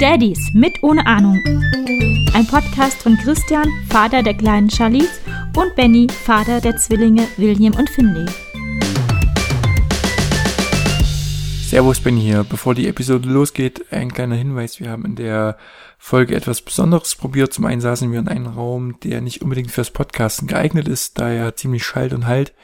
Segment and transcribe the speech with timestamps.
[0.00, 1.40] Daddies mit ohne Ahnung.
[2.34, 5.20] Ein Podcast von Christian, Vater der kleinen Charlize,
[5.56, 8.26] und Benny, Vater der Zwillinge William und Finley.
[11.68, 12.44] Servus, Benny hier.
[12.44, 14.80] Bevor die Episode losgeht, ein kleiner Hinweis.
[14.80, 15.56] Wir haben in der
[15.98, 17.52] Folge etwas Besonderes probiert.
[17.52, 21.30] Zum einen saßen wir in einem Raum, der nicht unbedingt fürs Podcasten geeignet ist, da
[21.30, 22.54] er ziemlich schallt und halt.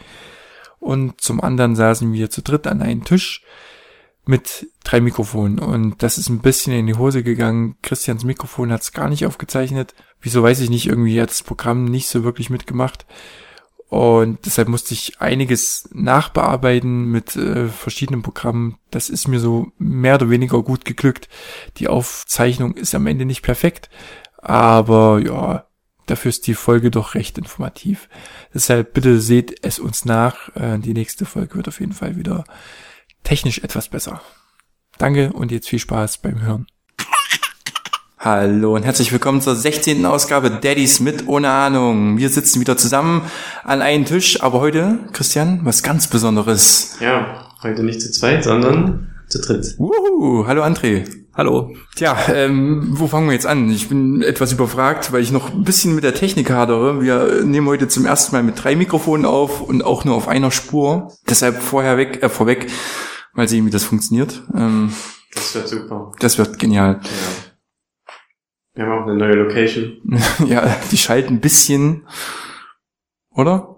[0.81, 3.45] Und zum anderen saßen wir zu dritt an einem Tisch
[4.25, 7.77] mit drei Mikrofonen und das ist ein bisschen in die Hose gegangen.
[7.83, 9.95] Christians Mikrofon hat es gar nicht aufgezeichnet.
[10.21, 13.07] Wieso weiß ich nicht, irgendwie hat das Programm nicht so wirklich mitgemacht.
[13.91, 18.79] Und deshalb musste ich einiges nachbearbeiten mit äh, verschiedenen Programmen.
[18.93, 21.29] Das ist mir so mehr oder weniger gut geglückt.
[21.79, 23.91] Die Aufzeichnung ist am Ende nicht perfekt,
[24.39, 25.67] aber ja,
[26.07, 28.09] dafür ist die Folge doch recht informativ.
[28.55, 30.55] Deshalb bitte seht es uns nach.
[30.55, 32.45] Äh, die nächste Folge wird auf jeden Fall wieder
[33.25, 34.21] technisch etwas besser.
[34.99, 36.67] Danke und jetzt viel Spaß beim Hören.
[38.19, 40.05] Hallo und herzlich willkommen zur 16.
[40.05, 42.19] Ausgabe Daddies mit ohne Ahnung.
[42.19, 43.23] Wir sitzen wieder zusammen
[43.65, 46.99] an einem Tisch, aber heute, Christian, was ganz Besonderes.
[47.01, 49.75] Ja, heute nicht zu zweit, sondern zu dritt.
[49.79, 51.20] Wuhu, hallo André.
[51.33, 51.75] Hallo.
[51.95, 53.71] Tja, ähm, wo fangen wir jetzt an?
[53.71, 57.01] Ich bin etwas überfragt, weil ich noch ein bisschen mit der Technik hadere.
[57.01, 60.51] Wir nehmen heute zum ersten Mal mit drei Mikrofonen auf und auch nur auf einer
[60.51, 61.13] Spur.
[61.29, 62.67] Deshalb vorher weg, äh, vorweg,
[63.33, 64.43] mal sehen, wie das funktioniert.
[64.55, 64.93] Ähm,
[65.35, 66.13] Das wird super.
[66.19, 67.01] das wird genial.
[67.03, 67.09] Ja.
[68.75, 69.99] Wir haben auch eine neue Location.
[70.47, 72.07] ja, die schalten ein bisschen,
[73.31, 73.77] oder?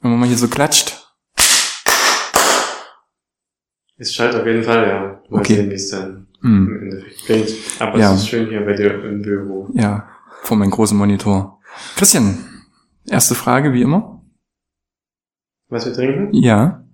[0.00, 0.98] Wenn man mal hier so klatscht.
[3.96, 5.00] Es schallt auf jeden Fall, ja.
[5.30, 5.56] Mal Okay.
[5.56, 7.02] sehen, wie es dann Hm.
[7.24, 7.48] klingt.
[7.78, 8.12] Aber Ja.
[8.12, 9.68] es ist schön hier bei dir im Büro.
[9.74, 10.08] Ja,
[10.42, 11.60] vor meinem großen Monitor.
[11.96, 12.38] Christian,
[13.06, 14.22] erste Frage, wie immer.
[15.68, 16.28] Was wir trinken?
[16.32, 16.84] Ja,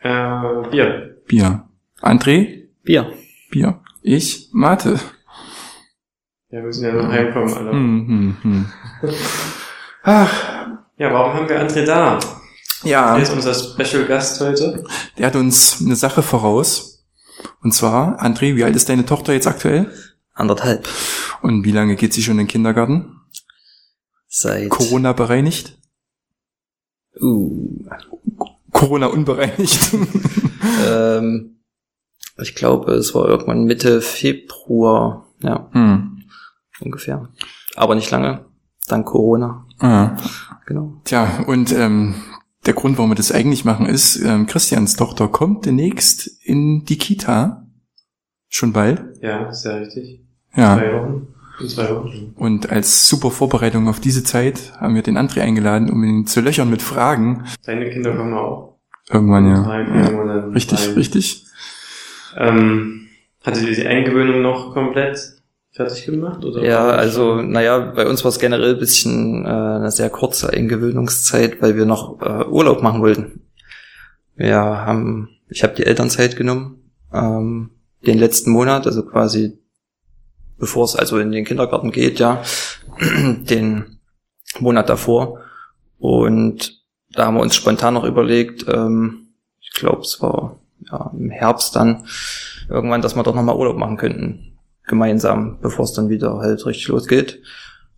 [0.00, 1.16] Äh, Bier.
[1.26, 1.64] Bier.
[2.00, 3.12] André, Bier.
[3.50, 3.80] Bier.
[4.02, 5.00] Ich, Mate.
[6.50, 7.70] Ja, wir müssen ja noch heimkommen, alle.
[7.72, 8.66] Hm, hm, hm.
[10.04, 12.18] Ach, Ja, warum haben wir André da?
[12.84, 14.84] ja, Er ist unser Special Gast heute.
[15.18, 16.87] der hat uns eine Sache voraus.
[17.62, 19.92] Und zwar, André, wie alt ist deine Tochter jetzt aktuell?
[20.34, 20.88] Anderthalb.
[21.42, 23.20] Und wie lange geht sie schon in den Kindergarten?
[24.28, 24.68] Seit.
[24.68, 25.78] Corona bereinigt?
[27.20, 27.84] Uh,
[28.72, 29.90] Corona unbereinigt.
[30.86, 31.60] ähm,
[32.40, 35.26] ich glaube, es war irgendwann Mitte Februar.
[35.40, 36.22] Ja, hm.
[36.80, 37.28] ungefähr.
[37.74, 38.44] Aber nicht lange.
[38.86, 39.66] Dank Corona.
[39.78, 40.16] Ah.
[40.66, 41.00] Genau.
[41.04, 42.14] Tja, und ähm,
[42.68, 46.98] der Grund, warum wir das eigentlich machen, ist, ähm, Christians Tochter kommt demnächst in die
[46.98, 47.66] Kita.
[48.50, 49.02] Schon bald.
[49.22, 50.20] Ja, ja richtig.
[50.54, 50.76] Ja.
[50.76, 51.28] Zwei Wochen.
[51.60, 52.34] In zwei Wochen.
[52.36, 56.42] Und als super Vorbereitung auf diese Zeit haben wir den André eingeladen, um ihn zu
[56.42, 57.44] löchern mit Fragen.
[57.64, 58.76] Deine Kinder kommen auch.
[59.08, 59.62] Irgendwann, ja.
[59.62, 60.10] Drei, ja.
[60.10, 60.94] Monate Richtig, rein.
[60.94, 61.46] richtig.
[62.36, 63.08] Ähm,
[63.44, 65.37] hatte die Eingewöhnung noch komplett
[65.78, 66.44] fertig gemacht?
[66.44, 70.52] Oder Ja, also, naja, bei uns war es generell ein bisschen äh, eine sehr kurze
[70.52, 73.46] Eingewöhnungszeit, weil wir noch äh, Urlaub machen wollten.
[74.34, 77.70] Wir haben, ich habe die Elternzeit genommen, ähm,
[78.04, 79.58] den letzten Monat, also quasi
[80.58, 82.42] bevor es also in den Kindergarten geht, ja,
[83.00, 84.00] den
[84.58, 85.38] Monat davor.
[85.98, 89.28] Und da haben wir uns spontan noch überlegt, ähm,
[89.60, 90.58] ich glaube, es war
[90.90, 92.04] ja, im Herbst dann
[92.68, 94.57] irgendwann, dass wir doch nochmal Urlaub machen könnten
[94.88, 97.40] gemeinsam, bevor es dann wieder halt richtig losgeht.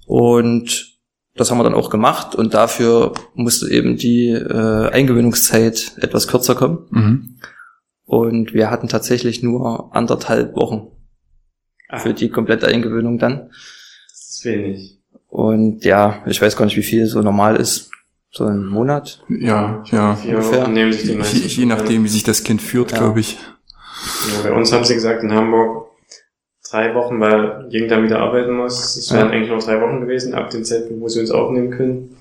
[0.07, 0.99] Und
[1.37, 6.55] das haben wir dann auch gemacht und dafür musste eben die äh, Eingewöhnungszeit etwas kürzer
[6.55, 6.87] kommen.
[6.91, 7.37] Mhm.
[8.05, 10.89] Und wir hatten tatsächlich nur anderthalb Wochen
[11.89, 13.51] Ah, für die komplette Eingewöhnung dann.
[14.09, 15.01] das ist wenig.
[15.29, 17.91] Und ja, ich weiß gar nicht, wie viel so normal ist.
[18.33, 19.25] So ein Monat.
[19.29, 20.17] Ja, ja.
[20.25, 20.69] Ungefähr.
[20.69, 20.89] Je,
[21.47, 22.99] je nachdem, wie sich das Kind führt, Ja.
[22.99, 23.39] glaube ich.
[24.37, 25.90] Ja, bei uns haben sie gesagt, in Hamburg
[26.71, 28.97] drei Wochen, weil Jing dann wieder arbeiten muss.
[28.97, 29.33] Es wären Ja.
[29.35, 32.17] eigentlich noch drei Wochen gewesen, ab dem Zeitpunkt, wo sie uns aufnehmen können.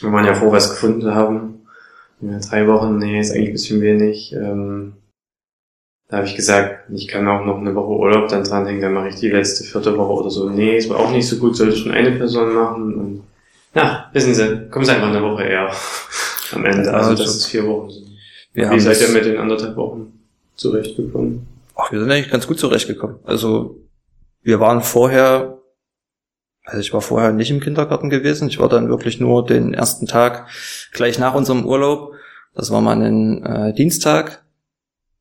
[0.00, 1.66] Wir waren ja froh, was gefunden haben.
[2.20, 4.32] Ja, drei Wochen, nee, ist eigentlich ein bisschen wenig.
[4.32, 4.94] Ähm,
[6.08, 9.08] da habe ich gesagt, ich kann auch noch eine Woche Urlaub dann dranhängen, dann mache
[9.08, 10.48] ich die letzte vierte Woche oder so.
[10.48, 12.94] Nee, war auch nicht so gut, sollte schon eine Person machen.
[12.94, 13.22] Und,
[13.74, 15.70] ja, wissen Sie, kommen Sie einfach eine Woche eher
[16.52, 16.92] am Ende.
[16.92, 18.08] Also, Also, dass es vier Wochen sind.
[18.54, 20.18] Wir Wie seid ihr das- mit den anderthalb Wochen
[20.56, 21.46] zurechtgekommen?
[21.90, 23.20] Wir sind eigentlich ganz gut zurechtgekommen.
[23.24, 23.88] Also
[24.42, 25.58] wir waren vorher,
[26.64, 28.48] also ich war vorher nicht im Kindergarten gewesen.
[28.48, 30.48] Ich war dann wirklich nur den ersten Tag
[30.92, 32.12] gleich nach unserem Urlaub.
[32.54, 34.44] Das war mal ein äh, Dienstag.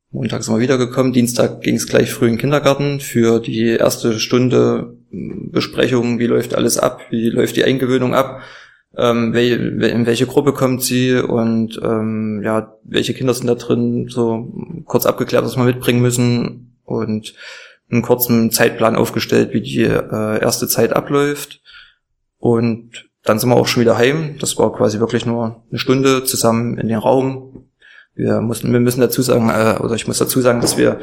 [0.09, 1.13] Montag sind wir wiedergekommen.
[1.13, 6.19] Dienstag ging es gleich früh in den Kindergarten für die erste Stunde m, Besprechung.
[6.19, 7.01] Wie läuft alles ab?
[7.09, 8.41] Wie läuft die Eingewöhnung ab?
[8.97, 13.55] Ähm, wel, wel- in welche Gruppe kommt sie und ähm, ja, welche Kinder sind da
[13.55, 14.51] drin, so
[14.85, 17.33] kurz abgeklärt, was wir mitbringen müssen und
[17.89, 21.61] einen kurzen Zeitplan aufgestellt, wie die äh, erste Zeit abläuft.
[22.39, 24.35] Und dann sind wir auch schon wieder heim.
[24.39, 27.65] Das war quasi wirklich nur eine Stunde zusammen in den Raum.
[28.15, 30.99] Wir mussten, wir müssen dazu sagen, äh, oder ich muss dazu sagen, dass wir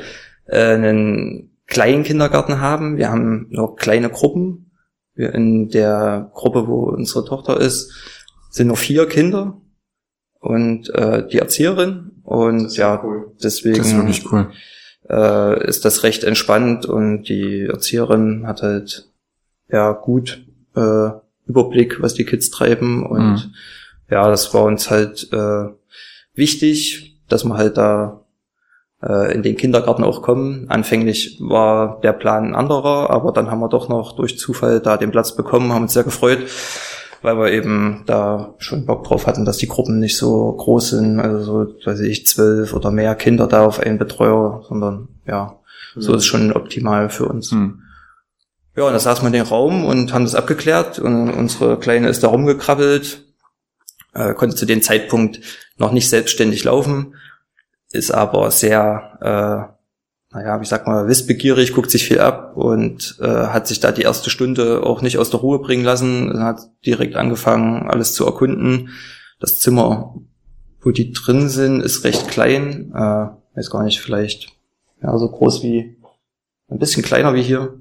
[0.46, 2.96] äh, einen kleinen Kindergarten haben.
[2.96, 4.63] Wir haben noch kleine Gruppen.
[5.14, 7.92] Wir in der Gruppe, wo unsere Tochter ist,
[8.50, 9.60] sind nur vier Kinder
[10.40, 12.12] und äh, die Erzieherin.
[12.22, 13.32] Und ja, cool.
[13.42, 14.50] deswegen das cool.
[15.08, 19.08] äh, ist das recht entspannt und die Erzieherin hat halt
[19.68, 20.44] ja gut
[20.74, 21.10] äh,
[21.46, 23.04] Überblick, was die Kids treiben.
[23.06, 23.54] Und mhm.
[24.10, 25.66] ja, das war uns halt äh,
[26.34, 28.23] wichtig, dass wir halt da
[29.32, 30.66] in den Kindergarten auch kommen.
[30.68, 34.96] Anfänglich war der Plan ein anderer, aber dann haben wir doch noch durch Zufall da
[34.96, 36.38] den Platz bekommen, haben uns sehr gefreut,
[37.20, 41.20] weil wir eben da schon Bock drauf hatten, dass die Gruppen nicht so groß sind,
[41.20, 45.58] also so, weiß ich, zwölf oder mehr Kinder da auf einen Betreuer, sondern ja,
[45.94, 46.00] mhm.
[46.00, 47.52] so ist schon optimal für uns.
[47.52, 47.82] Mhm.
[48.76, 52.08] Ja, und da saßen wir in den Raum und haben das abgeklärt und unsere Kleine
[52.08, 53.24] ist da rumgekrabbelt,
[54.14, 55.40] äh, konnte zu dem Zeitpunkt
[55.76, 57.14] noch nicht selbstständig laufen,
[57.94, 63.26] ist aber sehr, äh, naja, ich sag mal, wissbegierig, guckt sich viel ab und äh,
[63.26, 67.16] hat sich da die erste Stunde auch nicht aus der Ruhe bringen lassen, hat direkt
[67.16, 68.90] angefangen, alles zu erkunden.
[69.40, 70.14] Das Zimmer,
[70.80, 74.52] wo die drin sind, ist recht klein, äh, weiß gar nicht, vielleicht
[75.02, 75.96] ja so groß wie,
[76.68, 77.78] ein bisschen kleiner wie hier,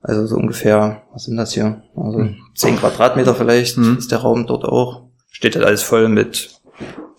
[0.00, 1.82] also so ungefähr, was sind das hier?
[1.96, 2.36] Also hm.
[2.54, 3.98] zehn Quadratmeter vielleicht mhm.
[3.98, 5.08] ist der Raum dort auch.
[5.30, 6.57] Steht halt alles voll mit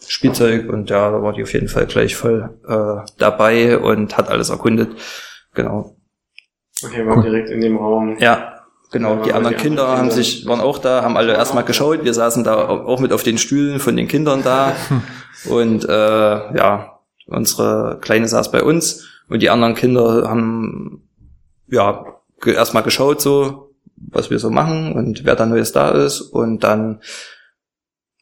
[0.09, 4.27] Spielzeug und ja, da war die auf jeden Fall gleich voll äh, dabei und hat
[4.27, 4.97] alles erkundet.
[5.53, 5.97] Genau.
[6.83, 8.17] Okay, war direkt in dem Raum.
[8.19, 9.17] Ja, genau.
[9.17, 12.03] Ja, die anderen die Kinder haben sich, waren auch da, haben alle erstmal geschaut.
[12.03, 14.75] Wir saßen da auch mit auf den Stühlen von den Kindern da.
[15.45, 15.91] und äh,
[16.57, 21.07] ja, unsere Kleine saß bei uns und die anderen Kinder haben
[21.67, 22.03] ja
[22.43, 26.21] erstmal geschaut, so, was wir so machen und wer da Neues da ist.
[26.21, 27.01] Und dann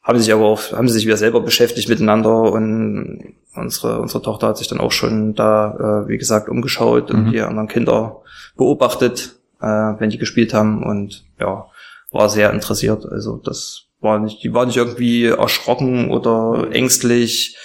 [0.07, 4.23] haben sie sich aber auch, haben sie sich wieder selber beschäftigt miteinander und unsere, unsere
[4.23, 7.19] Tochter hat sich dann auch schon da, äh, wie gesagt, umgeschaut mhm.
[7.19, 8.21] und die anderen Kinder
[8.55, 11.65] beobachtet, äh, wenn die gespielt haben und ja,
[12.11, 13.05] war sehr interessiert.
[13.05, 17.57] Also das war nicht, die war nicht irgendwie erschrocken oder ängstlich.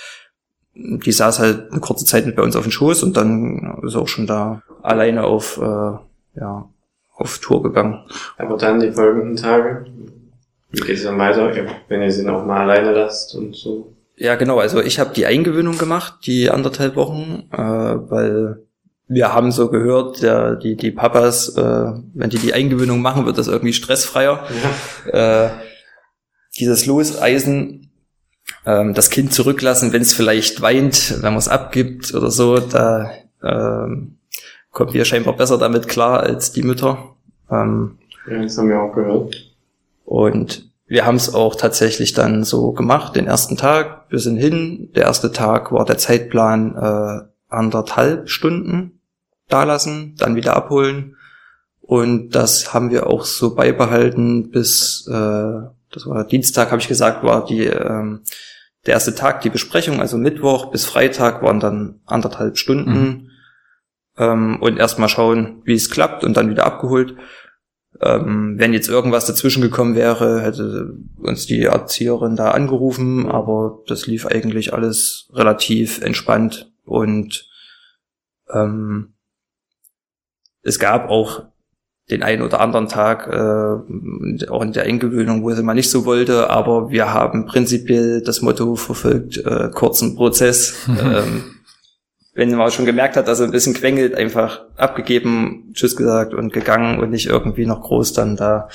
[0.75, 3.95] Die saß halt eine kurze Zeit mit bei uns auf dem Schoß und dann ist
[3.95, 5.61] auch schon da alleine auf äh,
[6.41, 6.69] ja,
[7.15, 8.01] auf Tour gegangen.
[8.37, 9.85] Aber dann die folgenden Tage,
[10.73, 11.53] geht es dann weiter,
[11.89, 13.93] wenn ihr sie noch mal alleine lasst und so?
[14.17, 14.59] Ja, genau.
[14.59, 18.63] Also ich habe die Eingewöhnung gemacht, die anderthalb Wochen, äh, weil
[19.09, 23.39] wir haben so gehört, der, die, die Papas, äh, wenn die die Eingewöhnung machen, wird
[23.39, 24.47] das irgendwie stressfreier.
[25.13, 25.47] Ja.
[25.47, 25.51] Äh,
[26.59, 27.91] dieses Loseisen,
[28.65, 33.11] ähm, das Kind zurücklassen, wenn es vielleicht weint, wenn man es abgibt oder so, da
[33.43, 34.19] ähm,
[34.71, 37.17] kommen wir scheinbar besser damit klar als die Mütter.
[37.51, 37.99] Ähm,
[38.31, 39.52] ja, das haben wir auch gehört.
[40.13, 44.11] Und wir haben es auch tatsächlich dann so gemacht, den ersten Tag.
[44.11, 44.91] Wir sind hin.
[44.95, 49.01] Der erste Tag war der Zeitplan äh, anderthalb Stunden
[49.49, 51.17] da lassen, dann wieder abholen.
[51.81, 57.25] Und das haben wir auch so beibehalten bis, äh, das war Dienstag, habe ich gesagt,
[57.25, 58.21] war die ähm,
[58.85, 62.93] der erste Tag die Besprechung, also Mittwoch bis Freitag waren dann anderthalb Stunden.
[62.93, 63.29] Mhm
[64.19, 67.17] ähm, und erstmal schauen, wie es klappt und dann wieder abgeholt.
[68.01, 74.07] Ähm, wenn jetzt irgendwas dazwischen gekommen wäre, hätte uns die Erzieherin da angerufen, aber das
[74.07, 77.49] lief eigentlich alles relativ entspannt und
[78.51, 79.15] ähm,
[80.63, 81.45] es gab auch
[82.11, 86.05] den einen oder anderen Tag, äh, auch in der Eingewöhnung, wo sie mal nicht so
[86.05, 90.75] wollte, aber wir haben prinzipiell das Motto verfolgt, äh, kurzen Prozess.
[90.89, 91.45] ähm,
[92.35, 96.53] wenn man schon gemerkt hat, dass er ein bisschen quengelt, einfach abgegeben, Tschüss gesagt und
[96.53, 98.69] gegangen und nicht irgendwie noch groß dann da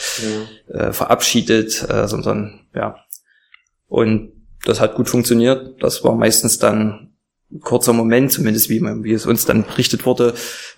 [0.69, 0.79] ja.
[0.79, 2.97] äh, verabschiedet, äh, sondern ja.
[3.87, 4.33] Und
[4.65, 5.81] das hat gut funktioniert.
[5.81, 7.13] Das war meistens dann
[7.51, 10.33] ein kurzer Moment, zumindest wie, wie es uns dann berichtet wurde,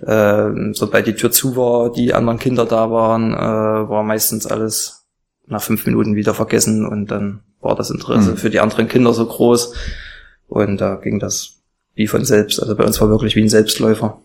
[0.05, 5.07] äh, sobald die Tür zu war, die anderen Kinder da waren, äh, war meistens alles
[5.47, 8.37] nach fünf Minuten wieder vergessen und dann war das Interesse mhm.
[8.37, 9.73] für die anderen Kinder so groß
[10.47, 11.58] und da ging das
[11.99, 12.61] wie von selbst.
[12.61, 14.21] Also bei uns war wirklich wie ein Selbstläufer.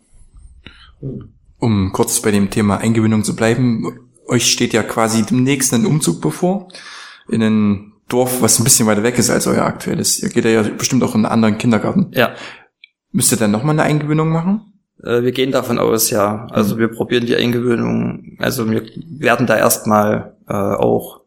[1.59, 6.21] Um kurz bei dem Thema Eingewöhnung zu bleiben, euch steht ja quasi demnächst ein Umzug
[6.21, 6.69] bevor
[7.29, 10.23] in ein Dorf, was ein bisschen weiter weg ist als euer aktuelles.
[10.23, 12.13] Ihr geht ja bestimmt auch in einen anderen Kindergarten.
[12.13, 12.35] Ja.
[13.11, 14.73] Müsst ihr dann nochmal eine Eingewöhnung machen?
[15.03, 16.47] Äh, wir gehen davon aus, ja.
[16.53, 16.79] Also mhm.
[16.79, 18.83] wir probieren die Eingewöhnung, also wir
[19.19, 21.23] werden da erstmal äh, auch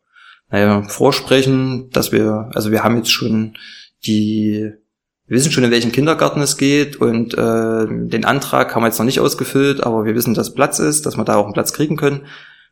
[0.50, 3.58] naja, vorsprechen, dass wir, also wir haben jetzt schon
[4.06, 4.72] die
[5.28, 8.98] wir wissen schon, in welchen Kindergarten es geht und äh, den Antrag haben wir jetzt
[8.98, 11.74] noch nicht ausgefüllt, aber wir wissen, dass Platz ist, dass wir da auch einen Platz
[11.74, 12.22] kriegen können.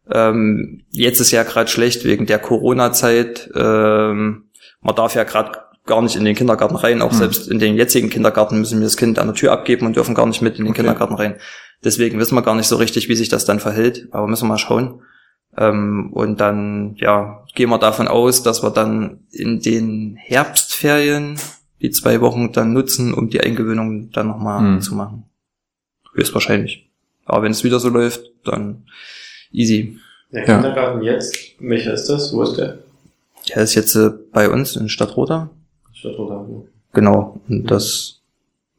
[0.10, 3.50] Ähm, jetzt ist ja gerade schlecht wegen der Corona-Zeit.
[3.56, 4.46] Ähm,
[4.82, 7.02] man darf ja gerade gar nicht in den Kindergarten rein.
[7.02, 7.18] Auch mhm.
[7.18, 10.16] selbst in den jetzigen Kindergarten müssen wir das Kind an der Tür abgeben und dürfen
[10.16, 10.82] gar nicht mit in den okay.
[10.82, 11.36] Kindergarten rein.
[11.84, 14.08] Deswegen wissen wir gar nicht so richtig, wie sich das dann verhält.
[14.12, 15.02] Aber müssen wir mal schauen.
[15.58, 21.38] Ähm, und dann, ja, gehen wir davon aus, dass wir dann in den Herbstferien
[21.86, 24.82] die zwei Wochen dann nutzen, um die Eingewöhnung dann nochmal mhm.
[24.82, 25.24] zu machen.
[26.14, 26.90] Höchstwahrscheinlich.
[27.26, 28.86] Aber wenn es wieder so läuft, dann
[29.52, 30.00] easy.
[30.32, 31.14] Der Kindergarten ja.
[31.14, 32.34] jetzt, welcher ist das?
[32.34, 32.80] Wo ist der?
[33.50, 35.52] Der ist jetzt äh, bei uns in Stadtroda.
[35.94, 36.62] Stadtroda, ja.
[36.94, 37.40] Genau.
[37.48, 37.68] Und mhm.
[37.68, 38.22] das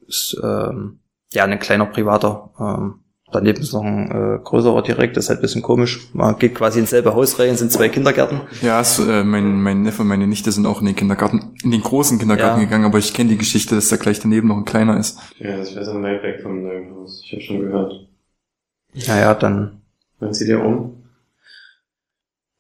[0.09, 0.99] ist ähm,
[1.33, 2.51] ja ein kleiner privater.
[2.59, 3.01] Ähm,
[3.33, 6.09] Daneben ist noch ein äh, größerer direkt, das ist halt ein bisschen komisch.
[6.13, 8.43] Man geht quasi ins selbe Haus rein, sind zwei Kindergärten.
[8.63, 11.73] Ja, so, äh, mein, mein Neffe und meine Nichte sind auch in den Kindergarten, in
[11.73, 12.65] den großen Kindergarten ja.
[12.67, 15.19] gegangen, aber ich kenne die Geschichte, dass da gleich daneben noch ein kleiner ist.
[15.39, 17.21] Ja, das wäre so weit weg vom neuen Haus.
[17.25, 18.09] Ich habe schon gehört.
[19.09, 19.83] Naja, dann.
[20.21, 21.03] Wann zieht ihr um?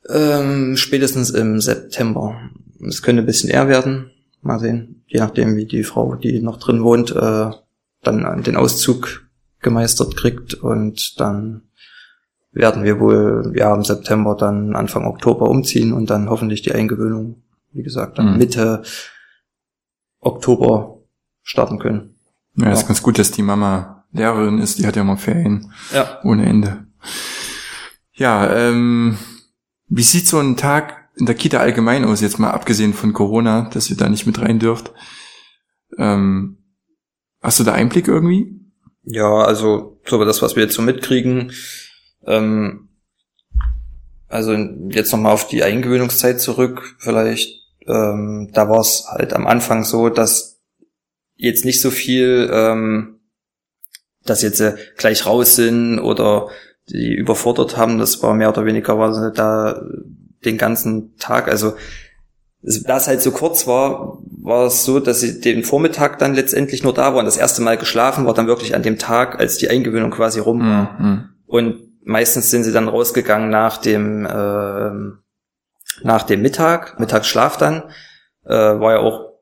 [0.09, 2.41] Ähm, spätestens im September.
[2.87, 4.11] Es könnte ein bisschen eher werden.
[4.43, 5.05] Mal sehen.
[5.07, 7.51] Je nachdem, wie die Frau, die noch drin wohnt, äh,
[8.03, 9.26] dann den Auszug
[9.67, 11.63] gemeistert kriegt und dann
[12.53, 17.43] werden wir wohl ja im September dann Anfang Oktober umziehen und dann hoffentlich die Eingewöhnung,
[17.73, 18.39] wie gesagt, dann mhm.
[18.39, 18.85] Mitte
[20.21, 20.99] Oktober
[21.43, 22.15] starten können.
[22.55, 25.73] Ja, ja, ist ganz gut, dass die Mama Lehrerin ist, die hat ja mal Ferien
[25.93, 26.21] ja.
[26.23, 26.87] ohne Ende.
[28.13, 29.19] Ja, ähm,
[29.89, 33.69] wie sieht so ein Tag in der Kita allgemein aus, jetzt mal abgesehen von Corona,
[33.73, 34.93] dass ihr da nicht mit rein dürft?
[35.99, 36.59] Ähm,
[37.43, 38.66] hast du da Einblick irgendwie?
[39.07, 41.53] Ja, also so das, was wir jetzt so mitkriegen.
[42.27, 42.89] Ähm,
[44.29, 47.63] also jetzt nochmal auf die Eingewöhnungszeit zurück, vielleicht.
[47.87, 50.61] Ähm, da war es halt am Anfang so, dass
[51.37, 53.21] jetzt nicht so viel, ähm,
[54.25, 56.49] dass jetzt äh, gleich raus sind oder
[56.89, 57.99] die überfordert haben.
[57.99, 59.83] Das war mehr oder weniger war da
[60.45, 61.47] den ganzen Tag.
[61.47, 61.77] Also
[62.85, 66.83] da es halt so kurz war, war es so, dass sie den Vormittag dann letztendlich
[66.83, 67.25] nur da waren.
[67.25, 70.61] Das erste Mal geschlafen war dann wirklich an dem Tag, als die Eingewöhnung quasi rum
[70.61, 71.01] war.
[71.01, 71.29] Mhm.
[71.47, 74.91] Und meistens sind sie dann rausgegangen nach dem äh,
[76.03, 77.85] nach dem Mittag, Mittagsschlaf dann.
[78.45, 79.33] Äh, war ja auch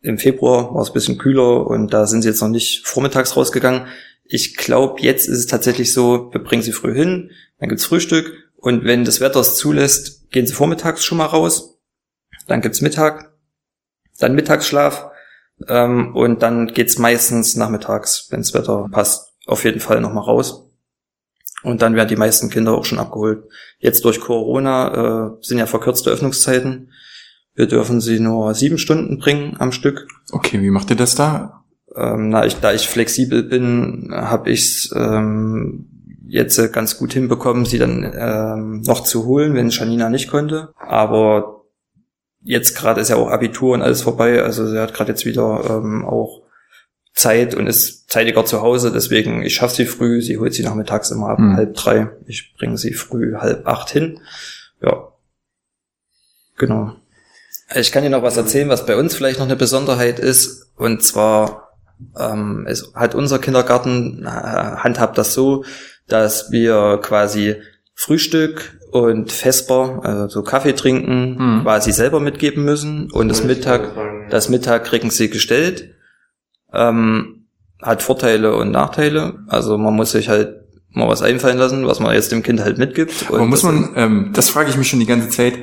[0.00, 3.36] im Februar, war es ein bisschen kühler und da sind sie jetzt noch nicht vormittags
[3.36, 3.86] rausgegangen.
[4.24, 8.32] Ich glaube, jetzt ist es tatsächlich so, wir bringen sie früh hin, dann gibt's Frühstück
[8.56, 11.71] und wenn das Wetter es zulässt, gehen sie vormittags schon mal raus
[12.46, 13.32] dann gibt's Mittag,
[14.18, 15.10] dann Mittagsschlaf
[15.68, 20.68] ähm, und dann geht's meistens nachmittags, wenns Wetter passt, auf jeden Fall nochmal raus.
[21.62, 23.44] Und dann werden die meisten Kinder auch schon abgeholt.
[23.78, 26.90] Jetzt durch Corona äh, sind ja verkürzte Öffnungszeiten.
[27.54, 30.08] Wir dürfen sie nur sieben Stunden bringen am Stück.
[30.32, 31.64] Okay, wie macht ihr das da?
[31.94, 35.88] Ähm, na, ich, da ich flexibel bin, habe ich's ähm,
[36.26, 40.72] jetzt ganz gut hinbekommen, sie dann ähm, noch zu holen, wenn Janina nicht konnte.
[40.78, 41.61] Aber
[42.42, 45.64] jetzt gerade ist ja auch Abitur und alles vorbei, also sie hat gerade jetzt wieder
[45.68, 46.42] ähm, auch
[47.14, 51.10] Zeit und ist zeitiger zu Hause, deswegen ich schaffe sie früh, sie holt sie nachmittags
[51.10, 51.56] immer ab mhm.
[51.56, 54.20] halb drei, ich bringe sie früh halb acht hin.
[54.80, 55.08] Ja,
[56.56, 56.96] genau.
[57.74, 61.02] Ich kann dir noch was erzählen, was bei uns vielleicht noch eine Besonderheit ist, und
[61.02, 61.72] zwar
[62.18, 65.64] ähm, es hat unser Kindergarten äh, handhabt das so,
[66.08, 67.56] dass wir quasi
[67.94, 71.60] Frühstück und Vesper, also so Kaffee trinken, hm.
[71.62, 73.10] quasi selber mitgeben müssen.
[73.10, 73.92] Und das Mittag,
[74.30, 75.94] das Mittag kriegen sie gestellt.
[76.72, 77.46] Ähm,
[77.80, 79.40] hat Vorteile und Nachteile.
[79.48, 82.78] Also man muss sich halt mal was einfallen lassen, was man jetzt dem Kind halt
[82.78, 83.26] mitgibt.
[83.28, 85.54] Aber muss man, ähm, das frage ich mich schon die ganze Zeit,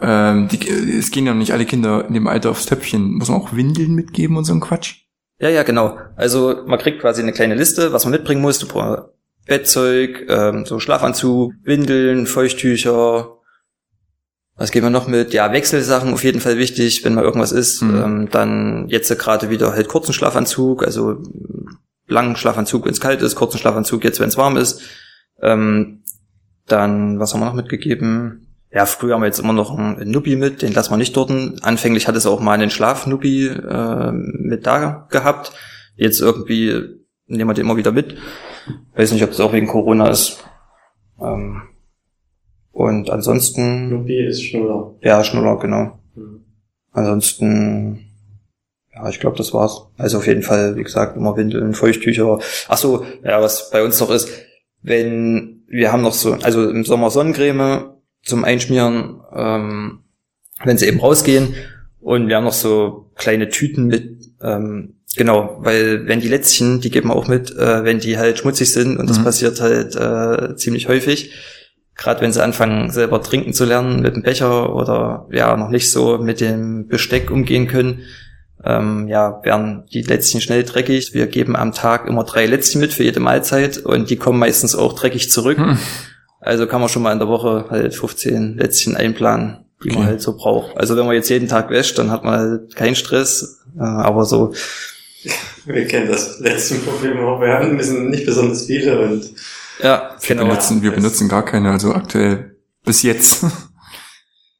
[0.00, 3.14] ähm, die, es gehen ja nicht alle Kinder in dem Alter aufs Töpfchen.
[3.14, 5.02] Muss man auch Windeln mitgeben und so ein Quatsch?
[5.38, 5.98] Ja, ja, genau.
[6.16, 8.58] Also man kriegt quasi eine kleine Liste, was man mitbringen muss.
[8.58, 8.66] Du
[9.46, 13.38] Bettzeug, ähm, so Schlafanzug, Windeln, Feuchttücher.
[14.56, 15.32] Was gehen wir noch mit?
[15.32, 17.82] Ja, Wechselsachen auf jeden Fall wichtig, wenn mal irgendwas ist.
[17.82, 18.02] Mhm.
[18.02, 21.22] Ähm, dann jetzt gerade wieder halt kurzen Schlafanzug, also
[22.06, 24.82] langen Schlafanzug, wenn es kalt ist, kurzen Schlafanzug jetzt, wenn es warm ist.
[25.40, 26.02] Ähm,
[26.66, 28.46] dann, was haben wir noch mitgegeben?
[28.70, 31.30] Ja, früher haben wir jetzt immer noch einen Nubi mit, den lassen wir nicht dort.
[31.62, 35.52] Anfänglich hat es auch mal einen Schlafnubi äh, mit da gehabt.
[35.96, 37.01] Jetzt irgendwie
[37.32, 38.16] nehmen wir immer wieder mit.
[38.94, 40.44] Weiß nicht, ob das auch wegen Corona ist.
[41.20, 41.62] Ähm,
[42.70, 43.88] und ansonsten.
[43.88, 44.94] Nubi ist Schnuller.
[45.02, 45.98] Ja, Schnuller, genau.
[46.14, 46.44] Mhm.
[46.92, 48.06] Ansonsten,
[48.94, 49.86] ja, ich glaube, das war's.
[49.96, 52.38] Also auf jeden Fall, wie gesagt, immer Windeln, Feuchttücher.
[52.68, 54.28] Ach so, ja, was bei uns noch ist,
[54.82, 60.00] wenn wir haben noch so, also im Sommer Sonnencreme zum Einschmieren, ähm,
[60.64, 61.54] wenn sie eben rausgehen
[62.00, 66.90] und wir haben noch so kleine Tüten mit, ähm, genau, weil wenn die Lätzchen, die
[66.90, 69.24] geben wir auch mit, äh, wenn die halt schmutzig sind und das Mhm.
[69.24, 71.32] passiert halt äh, ziemlich häufig,
[71.96, 75.90] gerade wenn sie anfangen selber trinken zu lernen mit dem Becher oder ja noch nicht
[75.90, 78.00] so mit dem Besteck umgehen können,
[78.64, 81.14] ähm, ja, werden die Lätzchen schnell dreckig.
[81.14, 84.74] Wir geben am Tag immer drei Lätzchen mit für jede Mahlzeit und die kommen meistens
[84.76, 85.58] auch dreckig zurück.
[85.58, 85.76] Hm.
[86.40, 90.06] Also kann man schon mal in der Woche halt 15 Lätzchen einplanen, die man Okay.
[90.06, 90.76] halt so braucht.
[90.76, 93.60] Also wenn man jetzt jeden Tag wäscht, dann hat man halt keinen Stress.
[93.76, 94.52] Äh, aber so,
[95.66, 97.40] Wir kennen das letzte Problem auch.
[97.40, 99.30] Wir haben ein bisschen nicht besonders viele und
[99.82, 100.48] ja, Wir genau.
[100.48, 103.44] benutzen, wir benutzen gar keine, also aktuell bis jetzt.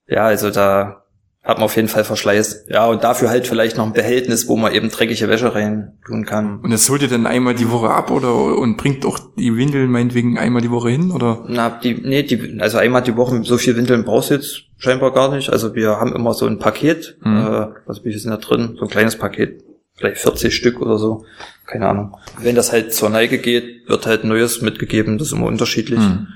[0.07, 1.05] Ja, also da
[1.43, 2.67] hat man auf jeden Fall Verschleiß.
[2.69, 6.25] Ja, und dafür halt vielleicht noch ein Behältnis, wo man eben dreckige Wäsche rein tun
[6.25, 6.61] kann.
[6.61, 9.91] Und das holt ihr dann einmal die Woche ab oder und bringt auch die Windeln
[9.91, 11.45] meinetwegen einmal die Woche hin oder?
[11.49, 15.13] Na, die, nee, die, also einmal die Woche so viel Windeln brauchst du jetzt scheinbar
[15.13, 15.51] gar nicht.
[15.51, 17.37] Also wir haben immer so ein Paket, Mhm.
[17.39, 17.67] äh,
[18.05, 18.77] wie viel sind da drin?
[18.79, 19.65] So ein kleines Paket,
[20.03, 21.25] vielleicht 40 Stück oder so,
[21.67, 22.17] keine Ahnung.
[22.41, 26.01] Wenn das halt zur Neige geht, wird halt Neues mitgegeben, das ist immer unterschiedlich.
[26.01, 26.27] Hm.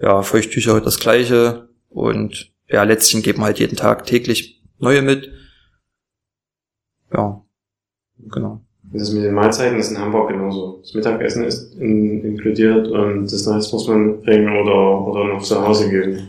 [0.00, 5.30] Ja, Feuchttücher das gleiche und ja, Lätzchen geben halt jeden Tag täglich neue mit.
[7.12, 7.42] Ja,
[8.18, 8.62] genau.
[8.92, 10.78] das mit den Mahlzeiten ist in Hamburg genauso.
[10.80, 15.60] Das Mittagessen ist in, inkludiert und das Rest muss man bringen oder, oder noch zu
[15.60, 16.28] Hause geben.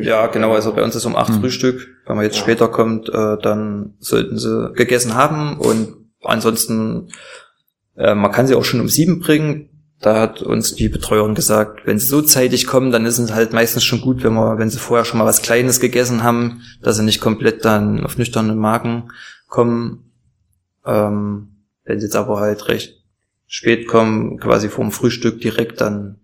[0.00, 1.40] Ja, genau, also bei uns ist um acht Hm.
[1.40, 1.88] Frühstück.
[2.06, 2.42] Wenn man jetzt Ja.
[2.42, 7.12] später kommt, äh, dann sollten sie gegessen haben und ansonsten,
[7.96, 9.70] äh, man kann sie auch schon um sieben bringen.
[10.00, 13.54] Da hat uns die Betreuerin gesagt, wenn sie so zeitig kommen, dann ist es halt
[13.54, 16.96] meistens schon gut, wenn wir, wenn sie vorher schon mal was Kleines gegessen haben, dass
[16.96, 19.10] sie nicht komplett dann auf nüchternen Magen
[19.48, 20.12] kommen.
[20.84, 21.48] Ähm,
[21.84, 23.02] wenn sie jetzt aber halt recht
[23.46, 26.18] spät kommen, quasi vorm Frühstück direkt, dann,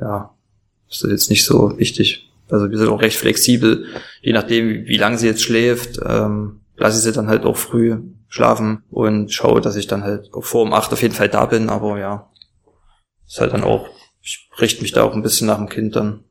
[0.00, 0.34] ja,
[0.90, 2.32] ist das jetzt nicht so wichtig.
[2.48, 3.86] Also wir sind auch recht flexibel,
[4.20, 7.56] je nachdem, wie, wie lange sie jetzt schläft, ähm, lasse ich sie dann halt auch
[7.56, 11.46] früh schlafen und schaue, dass ich dann halt vor um acht auf jeden Fall da
[11.46, 12.30] bin, aber ja,
[13.26, 13.88] ist halt dann auch,
[14.20, 16.24] ich richte mich da auch ein bisschen nach dem Kind dann.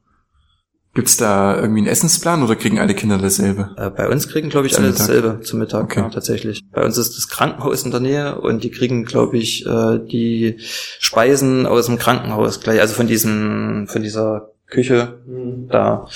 [0.93, 3.75] Gibt's da irgendwie einen Essensplan oder kriegen alle Kinder dasselbe?
[3.77, 5.08] Äh, bei uns kriegen, glaube ich, Zum alle Mittag?
[5.08, 5.99] dasselbe zum Mittag, Okay.
[5.99, 6.62] ja, tatsächlich.
[6.71, 10.55] Bei uns ist das Krankenhaus in der Nähe und die kriegen, glaube ich, äh, die
[10.99, 15.67] Speisen aus dem Krankenhaus gleich, also von diesem, von dieser Küche, Hm.
[15.67, 16.08] da,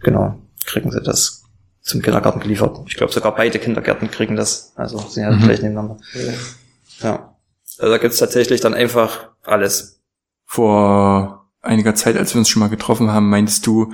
[0.00, 1.43] genau, kriegen sie das
[1.84, 2.80] zum Kindergarten geliefert.
[2.88, 5.40] Ich glaube, sogar beide Kindergärten kriegen das, also sind ja Mhm.
[5.42, 5.98] gleich nebeneinander.
[6.14, 6.32] Ja.
[7.08, 7.36] Ja.
[7.78, 10.00] Also da gibt's tatsächlich dann einfach alles.
[10.46, 13.92] Vor einiger Zeit, als wir uns schon mal getroffen haben, meintest du,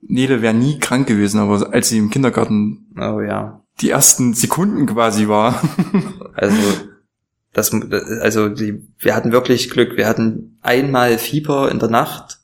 [0.00, 3.62] Nele wäre nie krank gewesen, aber als sie im Kindergarten Oh ja.
[3.80, 5.62] die ersten Sekunden quasi war.
[6.34, 6.56] Also,
[7.54, 7.72] das,
[8.20, 9.96] also die, wir hatten wirklich Glück.
[9.96, 12.35] Wir hatten einmal Fieber in der Nacht,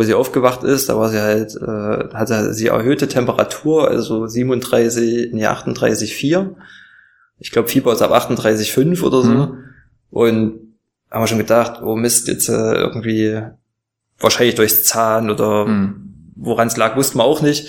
[0.00, 0.88] wo sie aufgewacht ist.
[0.88, 6.54] Da war sie halt, äh, hatte sie erhöhte Temperatur, also 37, nee, 38,4.
[7.38, 9.28] Ich glaube, Fieber ist ab 38,5 oder so.
[9.28, 9.58] Mhm.
[10.08, 10.60] Und
[11.10, 13.42] haben wir schon gedacht, oh Mist, jetzt äh, irgendwie
[14.18, 16.14] wahrscheinlich durchs Zahn oder Hm.
[16.34, 17.68] woran es lag, wussten wir auch nicht.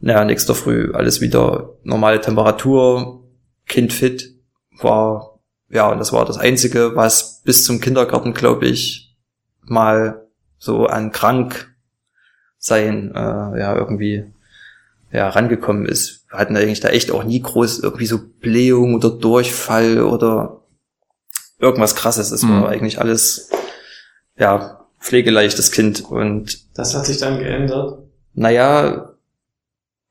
[0.00, 3.22] Naja, nächster Früh alles wieder normale Temperatur,
[3.66, 4.34] Kind fit,
[4.80, 9.14] war, ja, und das war das Einzige, was bis zum Kindergarten, glaube ich,
[9.66, 10.25] mal
[10.66, 11.74] so an krank
[12.58, 14.24] sein, äh, ja, irgendwie,
[15.12, 16.26] ja, rangekommen ist.
[16.28, 20.62] Wir hatten eigentlich da echt auch nie groß irgendwie so Blähung oder Durchfall oder
[21.58, 22.32] irgendwas krasses.
[22.32, 22.62] Es Mhm.
[22.62, 23.48] war eigentlich alles,
[24.36, 28.00] ja, pflegeleichtes Kind und Das hat sich dann geändert.
[28.34, 29.14] naja,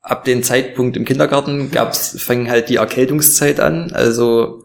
[0.00, 4.64] ab dem Zeitpunkt im Kindergarten gab's, fing halt die Erkältungszeit an, also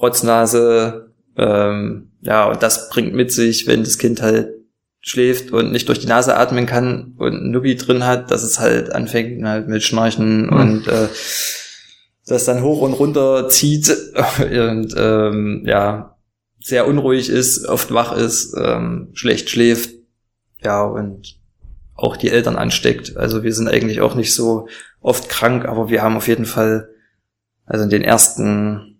[0.00, 4.48] Rotznase, ähm, ja, und das bringt mit sich, wenn das Kind halt
[5.00, 8.58] schläft und nicht durch die Nase atmen kann und ein Nubi drin hat, dass es
[8.58, 10.52] halt anfängt halt mit Schnarchen Mhm.
[10.52, 11.08] und äh,
[12.26, 13.88] das dann hoch und runter zieht
[14.40, 16.16] und ähm, ja,
[16.60, 19.90] sehr unruhig ist, oft wach ist, ähm, schlecht schläft,
[20.60, 21.36] ja, und
[21.94, 23.16] auch die Eltern ansteckt.
[23.16, 24.66] Also wir sind eigentlich auch nicht so
[25.00, 26.88] oft krank, aber wir haben auf jeden Fall,
[27.64, 28.95] also in den ersten,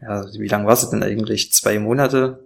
[0.00, 1.52] ja, wie lange war es denn eigentlich?
[1.52, 2.44] Zwei Monate?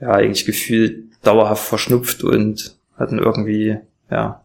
[0.00, 3.76] Ja, eigentlich gefühlt dauerhaft verschnupft und hatten irgendwie,
[4.10, 4.42] ja,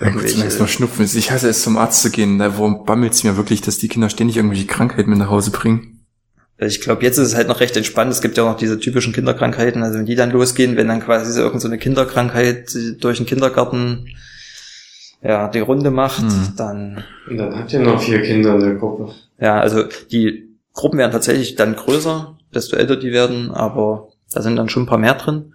[0.00, 1.14] Ja, gut, solange es Schnupfen ist.
[1.14, 2.38] Ich hasse es, zum Arzt zu gehen.
[2.38, 5.92] Da bammelt es mir wirklich, dass die Kinder ständig irgendwelche Krankheiten mit nach Hause bringen.
[6.58, 8.10] Ich glaube, jetzt ist es halt noch recht entspannt.
[8.10, 9.82] Es gibt ja auch noch diese typischen Kinderkrankheiten.
[9.82, 13.26] Also wenn die dann losgehen, wenn dann quasi so irgendeine so eine Kinderkrankheit durch den
[13.26, 14.08] Kindergarten
[15.22, 16.52] ja die Runde macht, Hm.
[16.56, 19.12] dann Und dann habt ihr noch vier Kinder in der Gruppe.
[19.38, 24.56] ja, also die Gruppen werden tatsächlich dann größer, desto älter die werden, aber da sind
[24.56, 25.54] dann schon ein paar mehr drin.